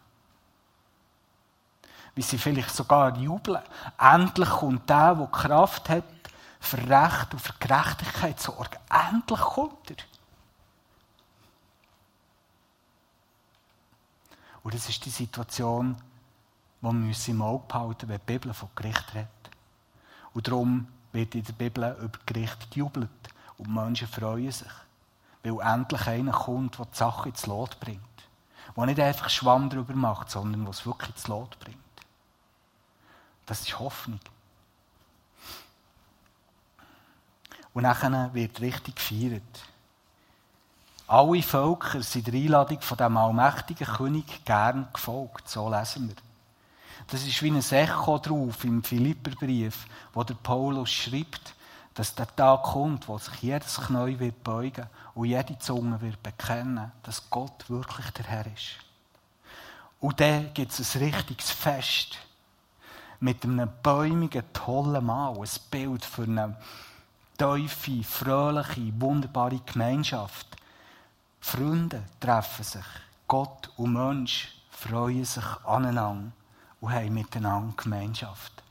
wie 2.15 2.23
sie 2.23 2.39
vielleicht 2.39 2.75
sogar 2.75 3.17
jubeln. 3.17 3.63
Endlich 3.99 4.49
kommt 4.49 4.91
der, 4.91 5.15
der 5.15 5.27
Kraft 5.29 5.89
hat, 5.89 6.05
für 6.61 6.79
Recht 6.79 7.33
und 7.33 7.41
für 7.41 7.55
Gerechtigkeit 7.59 8.39
sorgen. 8.39 8.79
Endlich 8.89 9.41
kommt 9.41 9.91
er. 9.91 9.97
Und 14.63 14.75
das 14.75 14.89
ist 14.89 15.05
die 15.05 15.11
Situation, 15.11 15.97
die 16.83 16.87
wir 16.87 17.29
im 17.29 17.43
Auge 17.43 17.65
behalten 17.67 18.09
wenn 18.09 18.19
die 18.19 18.33
Bibel 18.33 18.53
von 18.53 18.69
Gericht 18.75 19.15
redet. 19.15 19.29
Und 20.35 20.47
darum 20.47 20.87
wird 21.13 21.35
in 21.35 21.45
der 21.45 21.53
Bibel 21.55 21.97
über 22.01 22.19
Gericht 22.27 22.71
gejubelt. 22.71 23.09
Und 23.57 23.67
die 23.67 23.73
Menschen 23.73 24.09
freuen 24.09 24.53
sich. 24.53 24.69
Weil 25.43 25.61
endlich 25.61 26.07
einer 26.07 26.33
kommt, 26.33 26.79
der 26.79 26.87
die 26.87 26.97
Sache 26.97 27.31
ins 27.31 27.47
Lot 27.47 27.81
bringt. 27.81 28.01
Der 28.77 28.87
nicht 28.87 29.01
einfach 29.01 29.31
Schwamm 29.31 29.71
darüber 29.71 29.95
macht, 29.95 30.31
sondern 30.31 30.63
der 30.63 30.71
es 30.71 30.85
wirklich 30.85 31.11
ins 31.11 31.27
Lot 31.27 31.59
bringt. 31.59 31.79
Das 33.47 33.63
ist 33.63 33.79
Hoffnung. 33.79 34.21
Und 37.73 37.83
nachher 37.83 38.31
wird 38.35 38.61
richtig 38.61 38.97
gefeiert. 38.97 39.43
Alle 41.07 41.43
Völker 41.43 42.03
sind 42.03 42.27
der 42.27 42.35
Einladung 42.35 42.81
von 42.81 42.97
dem 42.97 43.17
allmächtigen 43.17 43.87
König 43.87 44.45
gern 44.45 44.89
gefolgt. 44.93 45.49
So 45.49 45.69
lesen 45.69 46.09
wir. 46.09 46.17
Das 47.09 47.27
ist 47.27 47.43
wie 47.43 47.51
ein 47.51 47.57
Echo 47.59 48.19
drauf 48.19 48.63
im 48.65 48.83
Philipperbrief, 48.83 49.87
wo 50.13 50.23
der 50.23 50.35
Paulus 50.35 50.91
schreibt, 50.91 51.55
dass 51.95 52.15
der 52.15 52.35
Tag 52.37 52.63
kommt, 52.63 53.09
wo 53.09 53.19
sich 53.19 53.43
jedes 53.43 53.81
Knie 53.81 54.19
wird 54.19 54.45
beugen 54.45 54.87
und 55.15 55.27
jede 55.27 55.59
Zunge 55.59 56.01
wird 56.01 56.23
bekennen, 56.23 56.93
dass 57.03 57.29
Gott 57.29 57.69
wirklich 57.69 58.09
der 58.11 58.27
Herr 58.27 58.47
ist. 58.47 58.77
Und 59.99 60.21
dann 60.21 60.55
gibt 60.55 60.79
es 60.79 60.95
ein 60.95 61.03
richtiges 61.03 61.51
Fest 61.51 62.19
mit 63.19 63.45
einem 63.45 63.69
bäumigen, 63.83 64.45
tollen 64.53 65.05
Mann, 65.05 65.37
ein 65.37 65.49
Bild 65.71 66.05
für 66.05 66.23
eine 66.23 66.57
tiefe, 67.41 68.05
fröhliche, 68.05 69.01
wunderbare 69.01 69.61
Gemeinschaft. 69.61 70.47
Freunde 71.41 72.05
treffen 72.21 72.65
sich, 72.65 72.85
Gott 73.27 73.71
und 73.79 73.95
Mensch 73.95 74.53
freuen 74.71 75.25
sich 75.25 75.45
aneinander 75.65 76.33
und 76.81 76.93
haben 76.93 77.15
miteinander 77.15 77.75
Gemeinschaft. 77.83 78.63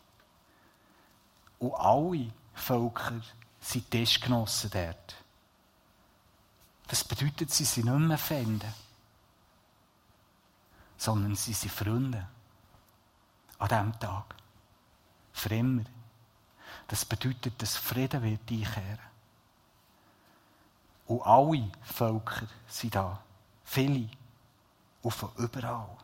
Und 1.57 1.73
alle 1.73 2.31
Völker 2.53 3.21
sind 3.59 3.89
Tischgenossen 3.89 4.69
dort. 4.69 5.15
Das 6.87 7.03
bedeutet, 7.03 7.51
sie 7.51 7.65
sind 7.65 7.85
nicht 7.85 8.07
mehr 8.07 8.17
Feinde, 8.19 8.71
sondern 10.95 11.35
sie 11.35 11.53
sind 11.53 11.71
Freunde. 11.71 12.27
An 13.57 13.67
diesem 13.67 13.99
Tag. 13.99 14.35
Für 15.33 15.55
immer. 15.55 15.83
Das 16.89 17.05
bedeutet, 17.05 17.61
dass 17.61 17.77
Frieden 17.77 18.23
wird 18.23 18.49
einkehren. 18.49 18.99
Und 21.05 21.21
alle 21.21 21.71
Völker 21.83 22.47
sind 22.67 22.95
da. 22.95 23.19
Viele. 23.63 24.09
Und 25.03 25.11
von 25.11 25.31
überall. 25.37 25.97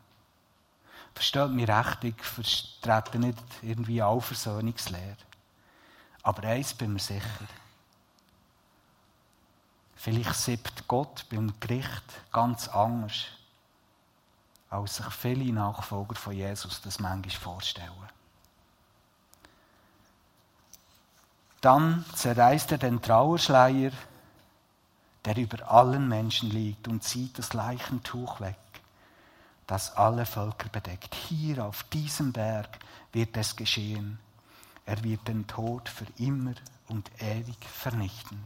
Versteht 1.16 1.50
mich 1.50 1.68
recht, 1.68 2.04
ich 2.04 2.22
vertrete 2.22 3.18
nicht 3.18 3.38
irgendwie 3.62 4.02
Allversöhnungslehre. 4.02 5.18
Aber 6.22 6.44
eins 6.44 6.74
bin 6.74 6.94
mir 6.94 7.00
sicher. 7.00 7.48
Vielleicht 9.96 10.36
sieht 10.36 10.88
Gott 10.88 11.26
beim 11.32 11.52
Gericht 11.60 12.32
ganz 12.32 12.68
anders, 12.68 13.26
als 14.70 14.98
sich 14.98 15.06
viele 15.08 15.52
Nachfolger 15.52 16.16
von 16.16 16.34
Jesus 16.34 16.80
das 16.82 17.00
manchmal 17.00 17.32
vorstellen. 17.32 18.10
Dann 21.66 22.06
zerreißt 22.14 22.74
er 22.74 22.78
den 22.78 23.02
Trauerschleier, 23.02 23.92
der 25.26 25.38
über 25.38 25.70
allen 25.70 26.08
Menschen 26.08 26.50
liegt, 26.52 26.88
und 26.88 27.04
zieht 27.04 27.40
das 27.40 27.54
Leichentuch 27.54 28.40
weg 28.40 28.56
das 29.68 29.96
alle 29.96 30.26
Völker 30.26 30.70
bedeckt. 30.70 31.16
Hier 31.16 31.66
auf 31.66 31.84
diesem 31.84 32.32
Berg 32.32 32.80
wird 33.12 33.36
es 33.38 33.56
geschehen. 33.56 34.20
Er 34.86 35.04
wird 35.04 35.28
den 35.28 35.48
Tod 35.48 35.90
für 35.90 36.06
immer 36.18 36.54
und 36.88 37.10
ewig 37.20 37.58
vernichten. 37.66 38.44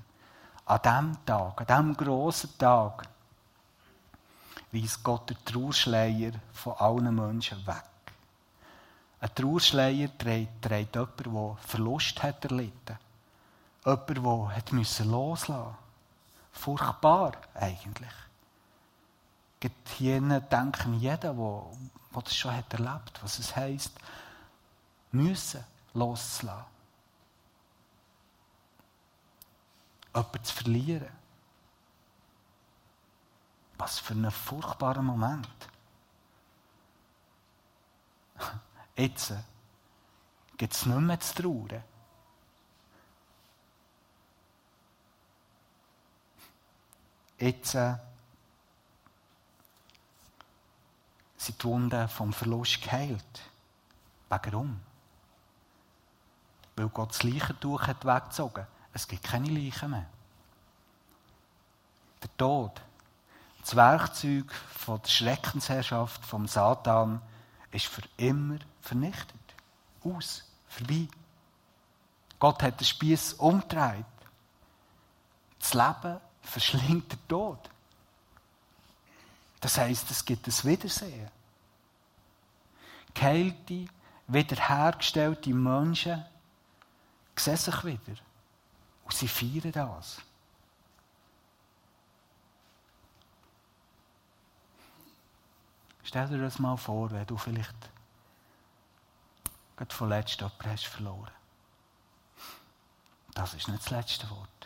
An 0.65 0.81
dem 0.83 1.25
Tag, 1.25 1.59
an 1.61 1.67
dem 1.67 1.97
großen 1.97 2.57
Tag, 2.57 3.07
weist 4.71 5.03
Gott 5.03 5.29
den 5.29 5.37
Trauerschleier 5.43 6.31
von 6.53 6.73
allen 6.73 7.15
Menschen 7.15 7.65
weg. 7.67 7.83
Ein 9.19 9.35
Trauerschleier 9.35 10.17
trägt, 10.17 10.61
trägt 10.61 10.95
jemand, 10.95 11.19
der 11.19 11.57
Verlust 11.65 12.23
hat 12.23 12.45
erlitten. 12.45 12.97
Jemand, 13.85 14.09
der 14.09 14.55
hat 14.55 14.71
loslassen 14.71 15.09
musste. 15.09 15.75
Furchtbar 16.51 17.33
eigentlich 17.53 18.13
hier 19.97 20.39
denken 20.39 20.93
jeder, 20.99 21.33
der, 21.33 21.77
das 22.13 22.35
schon 22.35 22.55
hat 22.55 22.73
erlebt, 22.73 23.21
was 23.21 23.39
es 23.39 23.55
heisst, 23.55 23.91
müssen 25.11 25.63
loslassen. 25.93 26.65
Jemanden 30.13 30.43
zu 30.43 30.55
verlieren. 30.55 31.09
Was 33.77 33.99
für 33.99 34.13
ein 34.13 34.31
furchtbarer 34.31 35.01
Moment. 35.01 35.49
Jetzt 38.95 39.33
gibt 40.57 40.73
es 40.73 40.85
nicht 40.85 40.99
mehr 40.99 41.19
zu 41.19 41.35
trauern. 41.35 41.83
Jetzt 47.39 47.71
sind 47.71 47.99
die 51.47 51.63
Wunden 51.63 52.07
vom 52.09 52.33
Verlust 52.33 52.81
geheilt. 52.81 53.41
Warum? 54.27 54.81
Weil 56.75 56.89
Gott 56.89 57.11
das 57.11 57.23
Leichentuch 57.23 57.87
hat 57.87 58.05
weggezogen. 58.05 58.67
Es 58.93 59.07
gibt 59.07 59.23
keine 59.23 59.49
Leichen 59.49 59.91
mehr. 59.91 60.05
Der 62.21 62.37
Tod, 62.37 62.81
das 63.61 63.75
Werkzeug 63.75 64.51
von 64.53 65.01
der 65.01 65.09
Schreckensherrschaft 65.09 66.25
vom 66.25 66.47
Satan, 66.47 67.21
ist 67.71 67.85
für 67.85 68.03
immer 68.17 68.59
vernichtet. 68.81 69.35
Aus, 70.03 70.43
vorbei. 70.67 71.07
Gott 72.39 72.61
hat 72.63 72.79
den 72.79 72.85
Spieß 72.85 73.33
umgedreht. 73.33 74.05
Das 75.59 75.73
Leben 75.73 76.19
verschlingt 76.49 77.11
den 77.11 77.27
Tod. 77.27 77.69
Das 79.61 79.77
heißt, 79.77 80.09
es 80.11 80.23
gibt 80.23 80.47
ein 80.47 80.63
Wiedersehen. 80.63 81.29
Geheilte, 83.13 83.87
wiederhergestellte 84.27 85.53
Menschen 85.53 86.25
sehen 87.35 87.57
sich 87.57 87.83
wieder. 87.83 88.17
Und 89.03 89.13
sie 89.13 89.27
feiern 89.27 89.71
das. 89.71 90.21
Stell 96.03 96.27
dir 96.27 96.39
das 96.39 96.57
mal 96.59 96.75
vor, 96.75 97.11
wenn 97.11 97.25
du 97.25 97.37
vielleicht 97.37 97.75
gerade 99.77 99.93
von 99.95 100.09
letztem 100.09 100.49
hast 100.65 100.87
verloren. 100.87 101.31
Das 103.33 103.53
ist 103.53 103.67
nicht 103.67 103.83
das 103.83 103.91
letzte 103.91 104.29
Wort. 104.29 104.58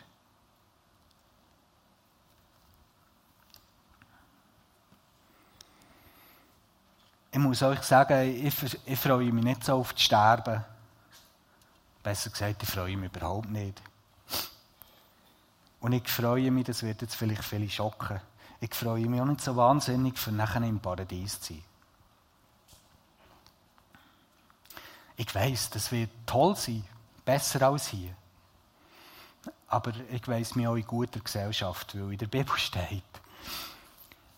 Ich 7.34 7.40
muss 7.40 7.62
euch 7.62 7.82
sagen, 7.82 8.46
ich, 8.46 8.54
ich 8.86 9.00
freue 9.00 9.32
mich 9.32 9.44
nicht 9.44 9.64
so 9.64 9.74
auf 9.74 9.92
das 9.92 10.02
Sterben. 10.02 10.64
Besser 12.00 12.30
gesagt, 12.30 12.62
ich 12.62 12.68
freue 12.68 12.96
mich 12.96 13.10
überhaupt 13.12 13.50
nicht. 13.50 13.82
Und 15.80 15.94
ich 15.94 16.08
freue 16.08 16.52
mich, 16.52 16.66
das 16.66 16.84
wird 16.84 17.02
jetzt 17.02 17.16
vielleicht 17.16 17.42
viele 17.42 17.68
schocken, 17.68 18.20
ich 18.60 18.72
freue 18.72 19.06
mich 19.06 19.20
auch 19.20 19.24
nicht 19.24 19.40
so 19.40 19.56
wahnsinnig, 19.56 20.16
für 20.16 20.30
nachher 20.30 20.62
im 20.62 20.78
Paradies 20.78 21.40
zu 21.40 21.54
sein. 21.54 21.64
Ich 25.16 25.34
weiß, 25.34 25.70
das 25.70 25.90
wird 25.90 26.10
toll 26.26 26.54
sein, 26.54 26.84
besser 27.24 27.62
als 27.62 27.88
hier. 27.88 28.14
Aber 29.66 29.92
ich 30.12 30.28
weiß 30.28 30.54
mich 30.54 30.68
auch 30.68 30.76
in 30.76 30.86
guter 30.86 31.18
Gesellschaft, 31.18 31.96
weil 31.96 32.12
in 32.12 32.18
der 32.18 32.28
Bibel 32.28 32.54
steht, 32.58 33.02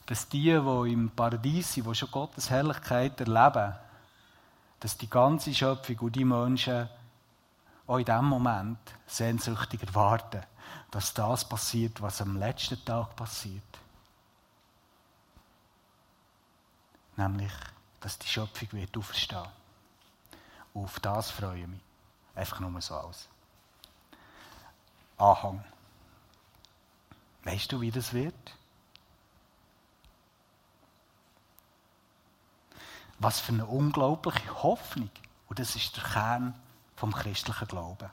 dass 0.06 0.28
die, 0.28 0.52
die 0.52 0.92
im 0.92 1.10
Paradies 1.10 1.74
sind, 1.74 1.86
die 1.86 1.94
schon 1.94 2.10
Gottes 2.10 2.50
Herrlichkeit 2.50 3.20
erleben, 3.20 3.74
dass 4.80 4.96
die 4.96 5.10
ganze 5.10 5.52
Schöpfung 5.52 5.98
und 5.98 6.16
die 6.16 6.24
Menschen 6.24 6.88
auch 7.86 7.98
in 7.98 8.04
diesem 8.04 8.24
Moment 8.24 8.78
sehnsüchtig 9.06 9.82
erwarten, 9.82 10.42
dass 10.90 11.14
das 11.14 11.48
passiert, 11.48 12.00
was 12.00 12.20
am 12.20 12.36
letzten 12.36 12.84
Tag 12.84 13.14
passiert. 13.16 13.62
Nämlich, 17.16 17.52
dass 18.00 18.18
die 18.18 18.28
Schöpfung 18.28 18.68
wird 18.72 18.96
auferstehen. 18.96 19.46
Auf 20.74 21.00
das 21.00 21.30
freue 21.30 21.60
ich 21.60 21.66
mich. 21.66 21.80
Einfach 22.34 22.60
nur 22.60 22.80
so 22.82 22.94
aus. 22.94 23.28
Anhang. 25.16 25.64
Weißt 27.44 27.72
du, 27.72 27.80
wie 27.80 27.90
das 27.90 28.12
wird? 28.12 28.34
Was 33.18 33.40
für 33.40 33.52
eine 33.52 33.66
unglaubliche 33.66 34.62
Hoffnung. 34.62 35.10
Und 35.48 35.58
das 35.58 35.76
ist 35.76 35.96
der 35.96 36.04
Kern 36.04 36.54
vom 36.96 37.12
christlichen 37.12 37.68
Glauben. 37.68 38.10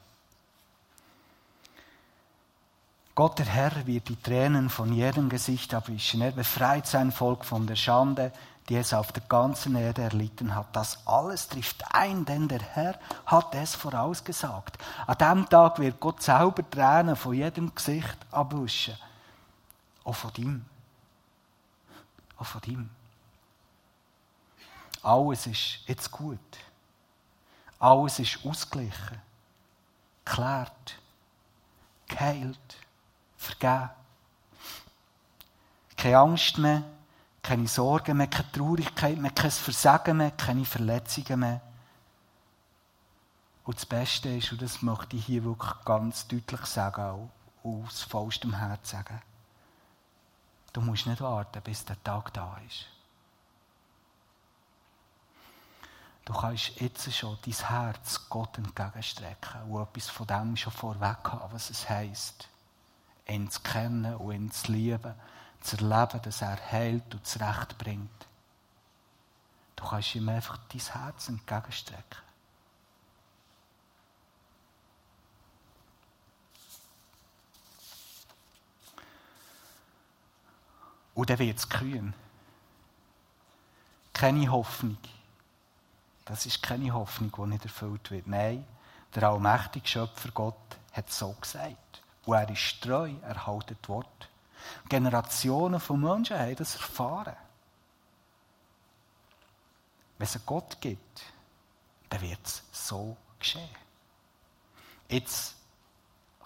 Gott 3.15 3.37
der 3.37 3.45
Herr 3.45 3.85
wird 3.85 4.09
die 4.09 4.15
Tränen 4.15 4.69
von 4.69 4.91
jedem 4.91 5.29
Gesicht 5.29 5.73
abwischen. 5.73 6.21
Er 6.21 6.31
befreit 6.31 6.87
sein 6.87 7.11
Volk 7.11 7.45
von 7.45 7.67
der 7.67 7.75
Schande, 7.75 8.31
die 8.69 8.75
es 8.75 8.93
auf 8.93 9.11
der 9.11 9.21
ganzen 9.23 9.75
Erde 9.75 10.01
erlitten 10.01 10.55
hat. 10.55 10.75
Das 10.75 11.05
alles 11.05 11.47
trifft 11.47 11.83
ein, 11.93 12.25
denn 12.25 12.47
der 12.47 12.61
Herr 12.61 12.97
hat 13.27 13.53
es 13.53 13.75
vorausgesagt. 13.75 14.79
An 15.05 15.17
diesem 15.17 15.49
Tag 15.49 15.77
wird 15.77 15.99
Gott 15.99 16.23
selber 16.23 16.67
Tränen 16.67 17.15
von 17.15 17.33
jedem 17.35 17.75
Gesicht 17.75 18.17
abwischen. 18.31 18.95
Auch 20.03 20.15
von 20.15 20.31
ihm. 20.37 20.65
Auch 22.37 22.45
von 22.45 22.61
ihm. 22.65 22.89
Alles 25.03 25.47
ist 25.47 25.79
jetzt 25.85 26.09
gut. 26.09 26.39
Alles 27.77 28.19
ist 28.19 28.39
ausgeglichen, 28.45 29.21
geklärt, 30.23 30.97
geheilt, 32.07 32.77
vergeben. 33.37 33.89
Keine 35.97 36.17
Angst 36.17 36.57
mehr, 36.57 36.83
keine 37.41 37.67
Sorgen 37.67 38.15
mehr, 38.17 38.27
keine 38.27 38.51
Traurigkeit 38.53 39.17
mehr, 39.17 39.31
kein 39.31 39.51
Versagen 39.51 40.17
mehr, 40.17 40.31
keine 40.31 40.63
Verletzungen 40.63 41.39
mehr. 41.41 41.61
Und 43.65 43.75
das 43.75 43.85
Beste 43.85 44.29
ist, 44.29 44.51
und 44.53 44.61
das 44.61 44.81
möchte 44.81 45.17
ich 45.17 45.25
hier 45.25 45.43
wirklich 45.43 45.73
ganz 45.83 46.27
deutlich 46.27 46.65
sagen, 46.65 47.01
auch 47.01 47.29
aus 47.63 48.01
vollstem 48.03 48.53
Herz 48.53 48.91
sagen, 48.91 49.21
du 50.71 50.81
musst 50.81 51.05
nicht 51.05 51.21
warten, 51.21 51.61
bis 51.61 51.83
der 51.83 52.01
Tag 52.01 52.31
da 52.33 52.57
ist. 52.65 52.92
Du 56.25 56.33
kannst 56.33 56.79
jetzt 56.79 57.13
schon 57.13 57.37
dein 57.45 57.53
Herz 57.53 58.29
Gott 58.29 58.57
entgegenstrecken 58.57 59.63
und 59.69 59.81
etwas 59.81 60.09
von 60.09 60.27
dem 60.27 60.55
schon 60.55 60.71
vorweg 60.71 61.17
haben, 61.25 61.53
was 61.53 61.69
es 61.69 61.89
heisst, 61.89 62.47
ihn 63.27 63.49
zu 63.49 63.59
kennen 63.61 64.15
und 64.15 64.33
ihn 64.33 64.51
zu 64.51 64.71
lieben 64.71 65.13
zu 65.63 65.77
erleben, 65.77 66.21
dass 66.21 66.41
er 66.41 66.59
heilt 66.71 67.13
und 67.13 67.25
zurechtbringt. 67.25 68.27
Du 69.75 69.83
kannst 69.85 70.15
ihm 70.15 70.29
einfach 70.29 70.57
dein 70.71 70.81
Herz 70.81 71.29
entgegenstrecken. 71.29 72.21
Und 81.15 81.29
dann 81.29 81.39
wird 81.39 81.57
es 81.57 81.69
kühn. 81.69 82.13
Keine 84.13 84.51
Hoffnung. 84.51 84.97
Das 86.25 86.45
ist 86.45 86.63
keine 86.63 86.93
Hoffnung, 86.93 87.31
die 87.37 87.49
nicht 87.51 87.65
erfüllt 87.65 88.11
wird. 88.11 88.27
Nein, 88.27 88.65
der 89.13 89.23
allmächtige 89.29 89.87
Schöpfer 89.87 90.29
Gott 90.31 90.55
hat 90.93 91.11
so 91.11 91.33
gesagt. 91.33 92.01
Und 92.25 92.35
er 92.35 92.49
ist 92.49 92.81
treu, 92.81 93.11
er 93.21 93.33
das 93.35 93.89
Wort. 93.89 94.29
Generationen 94.87 95.79
von 95.79 95.99
Menschen 95.99 96.39
haben 96.39 96.55
das 96.55 96.75
erfahren. 96.75 97.35
Wenn 100.17 100.25
es 100.25 100.35
einen 100.35 100.45
Gott 100.45 100.79
gibt, 100.79 101.23
dann 102.09 102.21
wird 102.21 102.45
es 102.45 102.63
so 102.71 103.17
geschehen. 103.39 103.67
Jetzt 105.09 105.55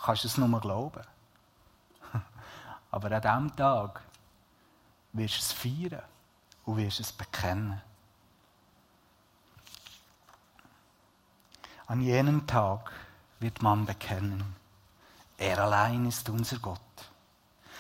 kannst 0.02 0.24
du 0.24 0.28
es 0.28 0.38
nur 0.38 0.60
glauben. 0.60 1.04
Aber 2.92 3.12
an 3.12 3.22
diesem 3.22 3.56
Tag 3.56 4.02
wirst 5.14 5.36
du 5.36 5.40
es 5.40 5.52
feiern 5.54 6.04
und 6.66 6.78
wirst 6.78 7.00
es 7.00 7.12
bekennen. 7.12 7.82
An 11.88 12.02
jenem 12.02 12.46
Tag 12.46 12.92
wird 13.40 13.62
man 13.62 13.86
bekennen, 13.86 14.44
er 15.38 15.60
allein 15.60 16.06
ist 16.08 16.30
unser 16.30 16.60
Gott. 16.60 16.80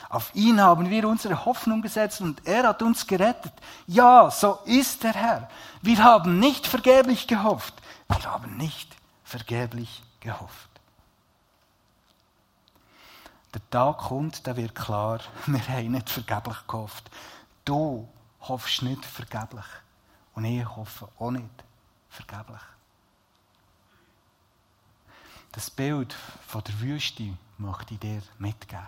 Auf 0.09 0.33
ihn 0.33 0.61
haben 0.61 0.89
wir 0.89 1.07
unsere 1.07 1.43
Hoffnung 1.45 1.81
gesetzt 1.81 2.21
und 2.21 2.45
er 2.47 2.67
hat 2.67 2.81
uns 2.81 3.05
gerettet. 3.05 3.51
Ja, 3.87 4.31
so 4.31 4.59
ist 4.63 5.03
der 5.03 5.13
Herr. 5.13 5.49
Wir 5.81 6.01
haben 6.01 6.39
nicht 6.39 6.65
vergeblich 6.65 7.27
gehofft. 7.27 7.73
Wir 8.07 8.23
haben 8.23 8.55
nicht 8.55 8.95
vergeblich 9.25 10.01
gehofft. 10.21 10.69
Der 13.53 13.69
Tag 13.69 13.97
kommt, 13.97 14.47
da 14.47 14.55
wird 14.55 14.75
klar, 14.75 15.19
wir 15.45 15.67
haben 15.67 15.91
nicht 15.91 16.09
vergeblich 16.09 16.57
gehofft. 16.67 17.09
Du 17.65 18.07
hoffst 18.41 18.83
nicht 18.83 19.03
vergeblich. 19.03 19.65
Und 20.35 20.45
ich 20.45 20.65
hoffe 20.65 21.09
auch 21.19 21.31
nicht 21.31 21.49
vergeblich. 22.09 22.61
Das 25.57 25.71
Bild 25.71 26.13
von 26.13 26.63
der 26.63 26.79
Wüste 26.81 27.35
möchte 27.57 27.95
ich 27.95 27.99
dir 27.99 28.21
mitgeben. 28.37 28.87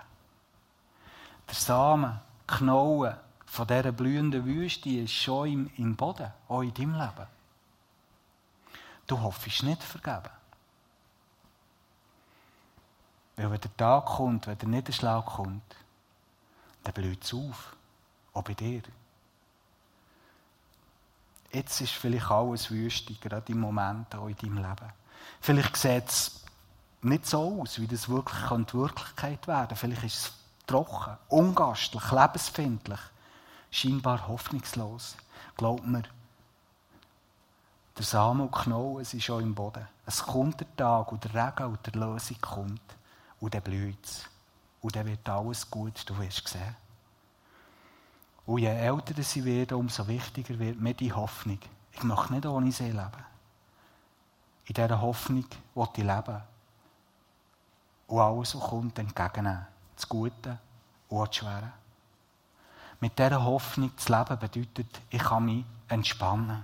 Der 1.47 1.55
Samen, 1.55 2.19
die 2.43 2.57
Knollen 2.57 3.17
von 3.47 3.65
dieser 3.65 3.91
blühenden 3.91 4.45
Wüste 4.45 4.91
ist 4.91 5.11
schon 5.11 5.47
im, 5.51 5.71
im 5.77 5.95
Boden, 5.95 6.31
auch 6.47 6.61
in 6.61 6.71
deinem 6.71 6.93
Leben. 6.93 7.27
Du 9.07 9.19
hoffst 9.19 9.63
nicht 9.63 9.81
vergeben. 9.81 10.29
Weil 13.35 13.49
wenn 13.49 13.61
der 13.61 13.75
Tag 13.75 14.05
kommt, 14.05 14.45
wenn 14.45 14.59
der 14.59 14.69
Niederschlag 14.69 15.25
kommt, 15.25 15.75
dann 16.83 16.93
blüht 16.93 17.23
es 17.23 17.33
auf. 17.33 17.75
Auch 18.31 18.43
bei 18.43 18.53
dir. 18.53 18.83
Jetzt 21.51 21.81
ist 21.81 21.93
vielleicht 21.93 22.29
alles 22.29 22.69
Wüste, 22.69 23.15
gerade 23.15 23.51
im 23.51 23.59
Moment 23.59 24.13
auch 24.13 24.27
in 24.27 24.35
deinem 24.35 24.57
Leben. 24.57 24.93
Vielleicht 25.41 25.77
sieht 25.77 26.07
es 26.07 26.38
nicht 27.01 27.25
so 27.25 27.61
aus, 27.61 27.79
wie 27.79 27.87
das 27.87 28.09
wirklich 28.09 28.47
könnte 28.47 28.77
Wirklichkeit 28.77 29.47
werden. 29.47 29.77
Vielleicht 29.77 30.03
ist 30.03 30.15
es 30.15 30.33
trocken, 30.67 31.17
ungastlich, 31.29 32.11
lebensfindlich, 32.11 32.99
scheinbar 33.71 34.27
hoffnungslos. 34.27 35.15
Glaubt 35.55 35.85
mir, 35.85 36.03
der 37.97 38.05
Samen 38.05 38.41
und 38.41 38.51
Knoll, 38.51 39.01
es 39.01 39.13
ist 39.13 39.23
schon 39.23 39.43
im 39.43 39.55
Boden. 39.55 39.87
Es 40.05 40.23
kommt 40.23 40.59
der 40.59 40.75
Tag 40.75 41.11
und 41.11 41.23
der 41.23 41.33
Regen 41.33 41.65
und 41.65 41.85
der 41.85 41.93
Lösung 41.93 42.37
kommt. 42.39 42.81
Und 43.39 43.53
dann 43.53 43.61
blüht 43.61 44.05
es. 44.05 44.25
Und 44.81 44.95
dann 44.95 45.05
wird 45.05 45.27
alles 45.27 45.69
gut, 45.69 46.03
du 46.05 46.17
wirst 46.17 46.47
sehen. 46.47 46.75
Und 48.45 48.59
je 48.59 48.67
älter 48.67 49.21
sie 49.21 49.43
werden, 49.43 49.77
umso 49.77 50.07
wichtiger 50.07 50.57
wird 50.57 50.79
mir 50.79 50.93
die 50.93 51.13
Hoffnung. 51.13 51.59
Ich 51.91 52.03
möchte 52.03 52.33
nicht 52.33 52.45
ohne 52.45 52.71
sie 52.71 52.85
leben. 52.85 53.25
In 54.65 54.73
dieser 54.73 55.01
Hoffnung 55.01 55.45
will 55.75 55.87
ich 55.93 56.03
leben. 56.03 56.41
Und 58.09 58.19
alles, 58.19 58.55
was 58.55 58.69
kommt, 58.69 58.99
entgegennehmen 58.99 59.65
das 59.95 60.09
Gute 60.09 60.57
und 61.09 61.27
das 61.27 61.35
Schwere. 61.35 61.71
Mit 62.99 63.17
dieser 63.17 63.43
Hoffnung 63.43 63.95
zu 63.97 64.11
leben 64.11 64.39
bedeutet, 64.39 65.01
ich 65.09 65.21
kann 65.21 65.45
mich 65.45 65.65
entspannen. 65.87 66.63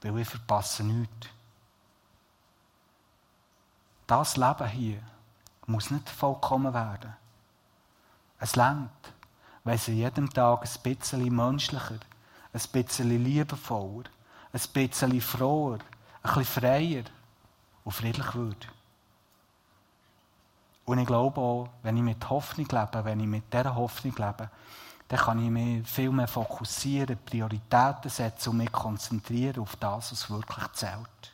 Weil 0.00 0.18
ich 0.18 0.28
verpasse 0.28 0.82
nichts. 0.82 1.28
Das 4.06 4.36
Leben 4.36 4.66
hier 4.68 5.02
muss 5.66 5.90
nicht 5.90 6.08
vollkommen 6.08 6.72
werden. 6.72 7.14
Es 8.40 8.56
längt, 8.56 8.90
weil 9.64 9.76
es 9.76 9.86
jedem 9.86 10.30
Tag 10.30 10.62
ein 10.62 10.82
bisschen 10.82 11.34
menschlicher, 11.34 11.98
ein 12.52 12.62
bisschen 12.72 13.24
liebevoller, 13.24 14.04
ein 14.52 14.60
bisschen 14.72 15.20
froher, 15.20 15.78
ein 16.22 16.34
bisschen 16.34 16.44
freier 16.44 17.04
und 17.84 17.92
friedlich 17.92 18.34
wird. 18.34 18.68
Und 20.88 20.96
ich 21.00 21.06
glaube 21.06 21.38
auch, 21.38 21.68
wenn 21.82 21.98
ich 21.98 22.02
mit 22.02 22.30
Hoffnung 22.30 22.66
lebe, 22.66 23.04
wenn 23.04 23.20
ich 23.20 23.26
mit 23.26 23.52
dieser 23.52 23.74
Hoffnung 23.74 24.14
lebe, 24.16 24.48
dann 25.08 25.18
kann 25.18 25.44
ich 25.44 25.50
mich 25.50 25.86
viel 25.86 26.10
mehr 26.10 26.26
fokussieren, 26.26 27.18
Prioritäten 27.26 28.10
setzen 28.10 28.48
und 28.48 28.56
mich 28.56 28.72
konzentrieren 28.72 29.60
auf 29.60 29.76
das, 29.76 30.12
was 30.12 30.30
wirklich 30.30 30.72
zählt. 30.72 31.32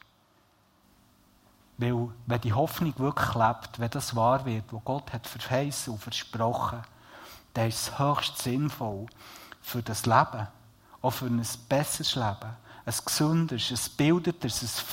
Weil, 1.77 2.09
wenn 2.27 2.41
die 2.41 2.53
Hoffnung 2.53 2.99
wirklich 2.99 3.35
lebt, 3.37 3.79
wenn 3.79 3.91
das 3.91 4.17
wahr 4.17 4.45
wird, 4.45 4.65
was 4.73 4.85
Gott 4.85 5.13
hat 5.13 5.29
verheißen 5.29 5.93
und 5.93 6.03
versprochen, 6.03 6.83
dann 7.53 7.69
ist 7.69 7.91
es 7.93 7.99
höchst 8.01 8.39
sinnvoll 8.39 9.07
für 9.63 9.85
das 9.85 10.05
Leben, 10.05 10.49
auch 11.01 11.13
für 11.13 11.27
ein 11.27 11.47
besseres 11.69 12.17
Leben, 12.17 12.57
ein 12.85 12.95
gesünderes, 13.07 13.71
ein 13.71 13.97
bildeteres, 13.97 14.85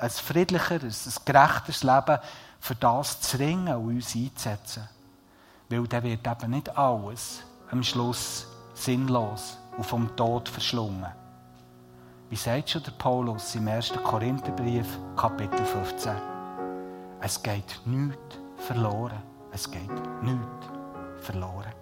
ein 0.00 0.10
friedlicheres, 0.10 1.06
ein 1.06 1.24
gerechteres 1.24 1.82
Leben, 1.82 2.18
für 2.58 2.74
das 2.74 3.20
zu 3.20 3.38
ringen 3.38 3.74
und 3.74 3.96
uns 3.96 4.14
einzusetzen. 4.14 4.88
Weil 5.68 5.86
dann 5.86 6.02
wird 6.02 6.26
eben 6.26 6.50
nicht 6.50 6.76
alles 6.76 7.42
am 7.70 7.82
Schluss 7.82 8.46
sinnlos 8.74 9.58
und 9.76 9.84
vom 9.84 10.14
Tod 10.16 10.48
verschlungen. 10.48 11.06
Wie 12.28 12.36
sagt 12.36 12.70
schon 12.70 12.82
der 12.82 12.92
Paulus 12.92 13.54
im 13.54 13.68
1. 13.68 13.92
Korintherbrief, 14.04 14.86
Kapitel 15.16 15.64
15? 15.64 16.12
Es 17.20 17.42
geht 17.42 17.80
nichts 17.84 18.38
verloren. 18.56 19.22
Es 19.52 19.70
geht 19.70 19.90
nichts 20.22 20.66
verloren. 21.20 21.72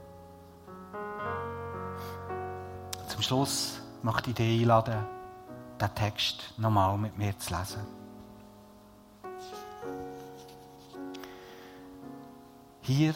Zum 3.09 3.23
Schluss 3.23 3.81
möchte 4.03 4.31
ich 4.31 4.37
dich 4.37 4.63
einladen, 4.63 5.05
den 5.81 5.95
Text 5.95 6.55
nochmal 6.57 6.97
mit 6.97 7.17
mir 7.19 7.39
zu 7.39 7.55
lesen. 7.55 7.98
Hier 12.89 13.13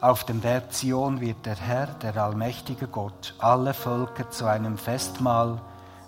Auf 0.00 0.24
dem 0.24 0.40
Berg 0.40 0.72
Zion 0.72 1.20
wird 1.20 1.44
der 1.44 1.56
Herr, 1.56 1.88
der 1.88 2.16
allmächtige 2.16 2.86
Gott, 2.86 3.34
alle 3.38 3.74
Völker 3.74 4.30
zu 4.30 4.46
einem 4.46 4.78
Festmahl 4.78 5.60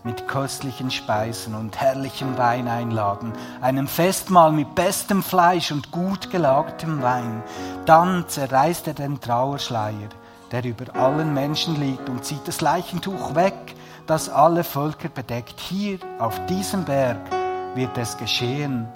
mit 0.03 0.27
köstlichen 0.27 0.91
Speisen 0.91 1.55
und 1.55 1.79
herrlichem 1.79 2.39
Wein 2.39 2.69
einladen, 2.69 3.35
einem 3.61 3.87
Festmahl 3.87 4.51
mit 4.53 4.75
bestem 4.75 5.23
Fleisch 5.23 5.73
und 5.73 5.91
gut 5.91 6.31
gelagertem 6.31 7.03
Wein. 7.03 7.43
Dann 7.85 8.27
zerreißt 8.27 8.87
er 8.87 8.95
den 8.95 9.21
Trauerschleier, 9.21 10.09
der 10.51 10.65
über 10.65 10.97
allen 10.97 11.35
Menschen 11.35 11.79
liegt, 11.79 12.09
und 12.09 12.25
zieht 12.25 12.49
das 12.49 12.63
Leichentuch 12.63 13.35
weg, 13.35 13.75
das 14.07 14.31
alle 14.31 14.65
Völker 14.65 15.11
bedeckt. 15.11 15.61
Hier 15.61 15.99
auf 16.19 16.47
diesem 16.47 16.87
Berg 16.87 17.19
wird 17.75 17.99
es 17.99 18.17
geschehen. 18.17 18.89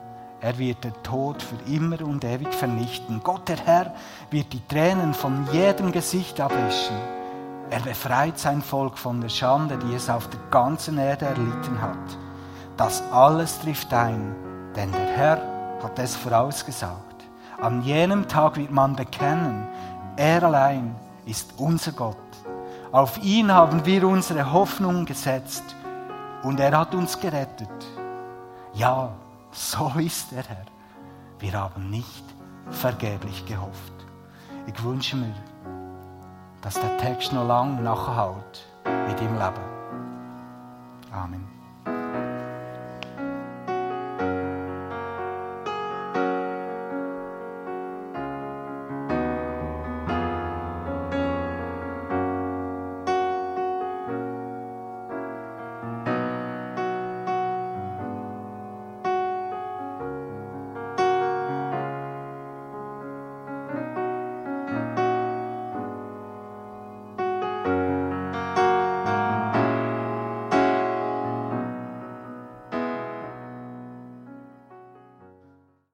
Er 0.45 0.59
wird 0.59 0.85
den 0.85 0.93
Tod 1.03 1.43
für 1.43 1.57
immer 1.73 2.03
und 2.03 2.23
ewig 2.23 2.53
vernichten. 2.53 3.23
Gott, 3.25 3.49
der 3.49 3.57
Herr, 3.65 3.95
wird 4.31 4.53
die 4.53 4.61
Tränen 4.69 5.15
von 5.15 5.49
jedem 5.51 5.91
Gesicht 5.91 6.39
abwischen. 6.39 6.99
Er 7.71 7.81
befreit 7.81 8.39
sein 8.39 8.61
Volk 8.61 8.99
von 8.99 9.23
der 9.23 9.31
Schande, 9.31 9.79
die 9.79 9.95
es 9.95 10.11
auf 10.11 10.29
der 10.29 10.41
ganzen 10.51 10.99
Erde 10.99 11.25
erlitten 11.25 11.81
hat. 11.81 12.19
Das 12.77 13.03
alles 13.11 13.59
trifft 13.61 13.95
ein, 13.95 14.37
denn 14.77 14.93
der 14.93 15.07
Herr 15.17 15.39
hat 15.83 15.99
es 15.99 16.15
vorausgesagt. 16.15 17.25
An 17.63 17.81
jenem 17.81 18.29
Tag 18.29 18.59
wird 18.59 18.71
man 18.71 18.95
bekennen, 18.97 19.67
er 20.19 20.43
allein 20.43 20.95
ist 21.25 21.55
unser 21.57 21.93
Gott. 21.93 22.19
Auf 22.93 23.17
ihn 23.25 23.51
haben 23.51 23.87
wir 23.87 24.07
unsere 24.07 24.53
Hoffnung 24.53 25.07
gesetzt 25.07 25.65
und 26.43 26.61
er 26.61 26.77
hat 26.79 26.95
uns 26.95 27.19
gerettet. 27.19 27.71
Ja, 28.75 29.09
so 29.55 29.93
ist 29.99 30.33
der 30.33 30.43
Herr. 30.43 30.67
Wir 31.39 31.53
haben 31.53 31.91
nicht 31.91 32.25
vergeblich 32.71 33.47
gehofft. 33.47 33.93
Ich 34.67 34.83
wünsche 34.83 35.17
mir, 35.17 35.35
dass 36.63 36.75
der 36.75 36.97
Text 36.99 37.33
noch 37.33 37.47
lange 37.47 37.81
nachhält 37.81 38.67
in 38.85 39.17
deinem 39.17 39.39
Leben. 39.39 39.65
Amen. 41.13 41.54